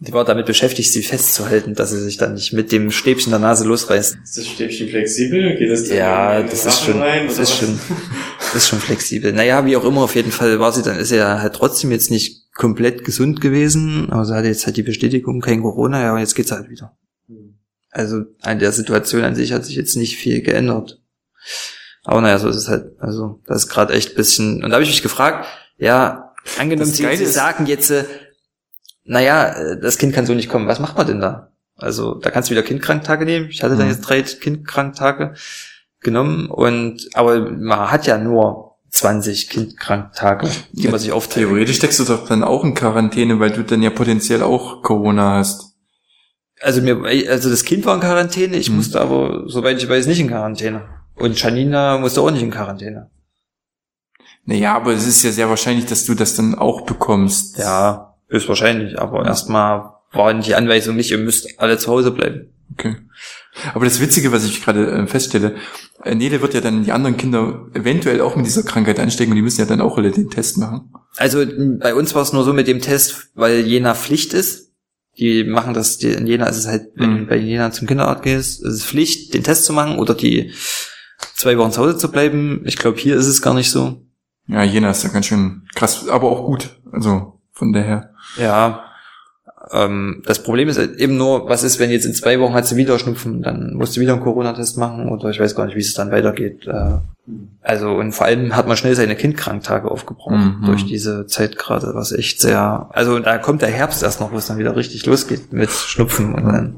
[0.00, 3.38] Die war damit beschäftigt, sie festzuhalten, dass sie sich dann nicht mit dem Stäbchen der
[3.38, 4.18] Nase losreißt.
[4.22, 5.56] Ist das Stäbchen flexibel?
[5.56, 7.58] Geht das dann Ja, das ist schon, rein, das ist was?
[7.58, 7.80] schon,
[8.54, 9.32] ist schon flexibel.
[9.32, 11.90] Naja, wie auch immer, auf jeden Fall war sie dann, ist sie ja halt trotzdem
[11.90, 16.12] jetzt nicht komplett gesund gewesen, aber sie hatte jetzt halt die Bestätigung, kein Corona, ja,
[16.12, 16.96] und jetzt geht's halt wieder.
[17.90, 21.00] Also an der Situation an sich hat sich jetzt nicht viel geändert.
[22.02, 22.92] Aber naja, so ist es halt.
[22.98, 24.62] Also das ist gerade echt bisschen.
[24.62, 25.46] Und da habe ich mich gefragt,
[25.78, 28.04] ja, angenommen, sie, sie sagen jetzt, äh,
[29.04, 30.66] naja, äh, das Kind kann so nicht kommen.
[30.66, 31.52] Was macht man denn da?
[31.76, 33.48] Also da kannst du wieder Kindkranktage nehmen.
[33.48, 33.92] Ich hatte dann Mhm.
[33.92, 35.34] jetzt drei Kindkranktage
[36.04, 41.46] genommen und aber man hat ja nur 20 Kindkranktage, die Ja, man sich aufteilt.
[41.48, 45.38] Theoretisch steckst du doch dann auch in Quarantäne, weil du dann ja potenziell auch Corona
[45.38, 45.72] hast.
[46.60, 48.76] Also mir, also das Kind war in Quarantäne, ich Mhm.
[48.76, 50.82] musste aber, soweit ich weiß, nicht in Quarantäne.
[51.16, 53.10] Und Janina musste auch nicht in Quarantäne.
[54.44, 57.58] Naja, aber es ist ja sehr wahrscheinlich, dass du das dann auch bekommst.
[57.58, 62.52] Ja, ist wahrscheinlich, aber erstmal war die Anweisung nicht, ihr müsst alle zu Hause bleiben.
[62.72, 62.96] Okay.
[63.72, 65.54] Aber das Witzige, was ich gerade äh, feststelle,
[66.02, 69.36] äh, Nele wird ja dann die anderen Kinder eventuell auch mit dieser Krankheit anstecken und
[69.36, 70.92] die müssen ja dann auch alle den Test machen.
[71.16, 71.44] Also
[71.80, 74.72] bei uns war es nur so mit dem Test, weil Jena Pflicht ist.
[75.18, 77.18] Die machen das, die, in Jena ist es halt, wenn Mhm.
[77.20, 80.52] du bei Jena zum Kinderarzt gehst, ist es Pflicht, den Test zu machen oder die
[81.36, 82.62] zwei Wochen zu Hause zu bleiben.
[82.64, 84.02] Ich glaube, hier ist es gar nicht so.
[84.48, 86.80] Ja, Jena ist ja ganz schön krass, aber auch gut.
[86.90, 88.10] Also von daher.
[88.36, 88.84] Ja.
[89.72, 92.66] Ähm, das Problem ist halt eben nur, was ist, wenn jetzt in zwei Wochen hat
[92.66, 95.74] sie wieder Schnupfen, dann musst du wieder einen Corona-Test machen oder ich weiß gar nicht,
[95.76, 96.66] wie es dann weitergeht.
[96.66, 96.98] Äh,
[97.62, 100.66] also und vor allem hat man schnell seine Kindkranktage aufgebraucht Mhm.
[100.66, 102.88] durch diese Zeit gerade, was echt sehr.
[102.92, 106.34] Also da kommt der Herbst erst noch, wo es dann wieder richtig losgeht mit Schnupfen
[106.34, 106.76] und dann.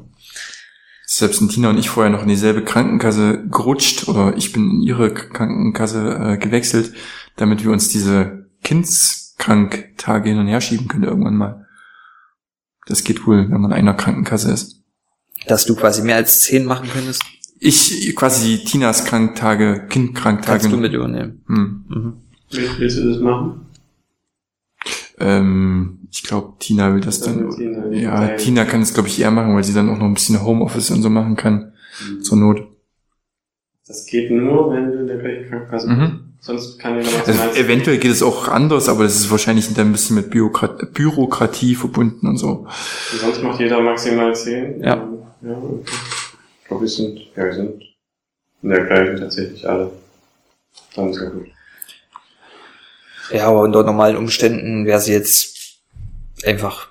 [1.05, 4.81] Selbst sind Tina und ich vorher noch in dieselbe Krankenkasse gerutscht oder ich bin in
[4.81, 6.93] ihre Krankenkasse äh, gewechselt,
[7.37, 11.66] damit wir uns diese Kindskranktage hin und her schieben können irgendwann mal.
[12.87, 14.81] Das geht wohl, wenn man in einer Krankenkasse ist.
[15.47, 17.23] Dass du quasi mehr als zehn machen könntest,
[17.59, 20.59] Ich quasi Tinas Kranktage, Kindkranktage.
[20.59, 21.43] kannst du mit übernehmen.
[21.47, 21.85] Hm.
[21.87, 22.13] Mhm.
[22.51, 23.61] Willst, willst du das machen?
[25.19, 27.47] Ähm, ich glaube, Tina will das Das dann.
[27.47, 28.37] mit Tina, ja, teilen.
[28.37, 30.91] Tina kann es, glaube ich, eher machen, weil sie dann auch noch ein bisschen Homeoffice
[30.91, 31.73] und so machen kann.
[32.21, 32.61] Zur Not.
[33.87, 35.97] Das geht nur, wenn du in der gleichen Krankenkasse bist.
[35.99, 36.26] Mhm.
[36.39, 39.91] Sonst kann noch Also, eventuell geht es auch anders, aber das ist wahrscheinlich dann ein
[39.91, 42.67] bisschen mit Bürokrat Bürokratie verbunden und so.
[43.19, 44.81] Sonst macht jeder maximal 10.
[44.81, 45.07] Ja.
[45.41, 45.91] ja okay.
[46.61, 47.83] Ich glaube, wir sind, ja, wir sind
[48.61, 49.91] in der gleichen tatsächlich alle.
[50.95, 51.47] Dann ist ja gut.
[53.31, 55.79] Ja, aber unter normalen Umständen wäre sie jetzt
[56.43, 56.89] einfach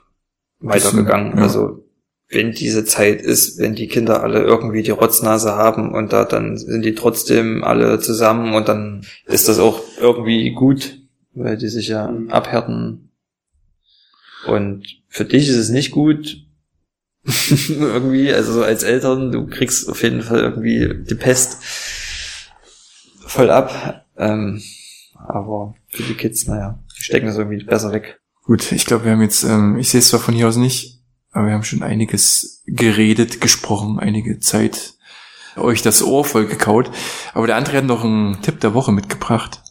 [0.61, 1.37] weitergegangen.
[1.37, 1.43] ja.
[1.45, 1.86] Also
[2.29, 6.57] wenn diese Zeit ist, wenn die Kinder alle irgendwie die Rotznase haben und da dann
[6.57, 10.99] sind die trotzdem alle zusammen und dann ist das auch irgendwie gut,
[11.35, 12.31] weil die sich ja Mhm.
[12.31, 13.11] abhärten.
[14.47, 16.43] Und für dich ist es nicht gut.
[17.69, 21.59] irgendwie, also so als Eltern, du kriegst auf jeden Fall irgendwie die Pest
[23.27, 24.07] voll ab.
[24.17, 24.63] Ähm,
[25.27, 28.21] aber für die Kids, naja, die stecken das irgendwie besser weg.
[28.45, 30.96] Gut, ich glaube, wir haben jetzt, ähm, ich sehe es zwar von hier aus nicht,
[31.37, 34.95] aber wir haben schon einiges geredet, gesprochen, einige Zeit
[35.57, 36.91] euch das Ohr voll gekaut.
[37.35, 39.63] Aber der andere hat noch einen Tipp der Woche mitgebracht.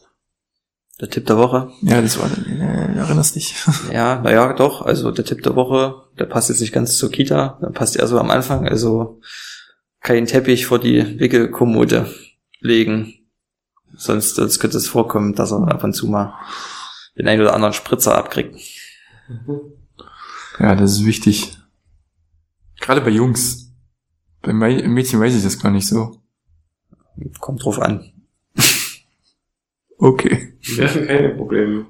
[1.00, 1.72] Der Tipp der Woche.
[1.82, 3.56] Ja, das war, äh, erinnerst dich?
[3.92, 4.82] Ja, naja, doch.
[4.82, 8.08] Also der Tipp der Woche, der passt jetzt nicht ganz zur Kita, der passt eher
[8.08, 8.68] so am Anfang.
[8.68, 9.20] Also
[10.02, 12.14] keinen Teppich vor die Wickelkommode
[12.60, 13.14] legen.
[13.98, 16.34] Sonst, sonst könnte es vorkommen, dass er ab und zu mal
[17.18, 18.56] den einen oder anderen Spritzer abkriegt.
[20.60, 21.58] Ja, das ist wichtig.
[22.80, 23.74] Gerade bei Jungs.
[24.42, 26.22] Bei Mädchen weiß ich das gar nicht so.
[27.40, 28.12] Kommt drauf an.
[29.98, 30.54] Okay.
[30.62, 31.86] Wir hatten keine Probleme.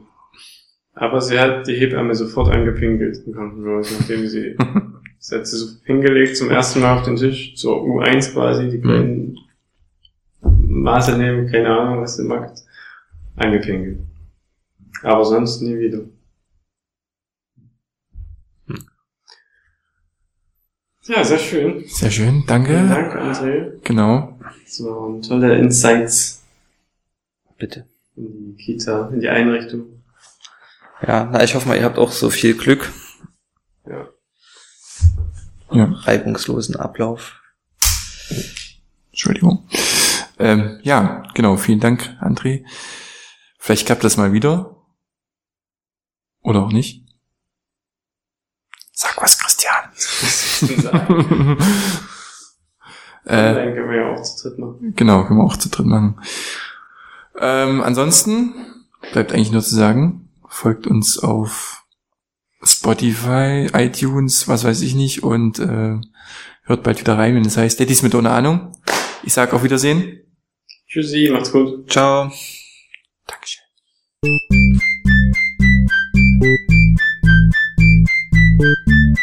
[0.93, 4.55] Aber sie hat die Hebamme sofort angepinkelt im Krankenhaus, nachdem sie,
[5.19, 8.79] sie hat sie so hingelegt zum ersten Mal auf den Tisch, zur U1 quasi, die
[8.79, 9.37] kleinen
[10.41, 12.61] Maße nehmen, keine Ahnung, was sie macht,
[13.35, 13.99] angepinkelt.
[15.03, 16.05] Aber sonst nie wieder.
[21.07, 21.83] Ja, sehr schön.
[21.87, 22.73] Sehr schön, Vielen danke.
[22.73, 23.79] Dank, André.
[23.83, 24.39] Genau.
[24.63, 26.43] Das waren tolle Insights
[27.57, 27.87] Bitte.
[28.15, 30.03] in die Kita, in die Einrichtung.
[31.05, 32.91] Ja, na, ich hoffe mal, ihr habt auch so viel Glück.
[33.87, 34.07] Ja.
[35.71, 37.39] Ja, Reibungslosen Ablauf.
[39.11, 39.67] Entschuldigung.
[40.39, 42.65] Ähm, ja, genau, vielen Dank, André.
[43.59, 44.75] Vielleicht klappt das mal wieder.
[46.41, 47.03] Oder auch nicht.
[48.91, 49.43] Sag was,
[50.59, 51.57] besten sein.
[53.25, 54.93] äh, Nein, können wir ja auch zu dritt machen.
[54.95, 56.19] Genau, können wir auch zu dritt machen.
[57.39, 58.53] Ähm, ansonsten
[59.11, 61.83] bleibt eigentlich nur zu sagen, folgt uns auf
[62.63, 65.99] Spotify, iTunes, was weiß ich nicht und äh,
[66.63, 68.71] hört bald wieder rein, wenn es das heißt Daddies mit ohne Ahnung.
[69.23, 70.21] Ich sag auf Wiedersehen.
[70.87, 71.91] Tschüssi, macht's gut.
[71.91, 72.31] Ciao.
[73.27, 73.65] Dankeschön.
[78.57, 79.15] Thank you.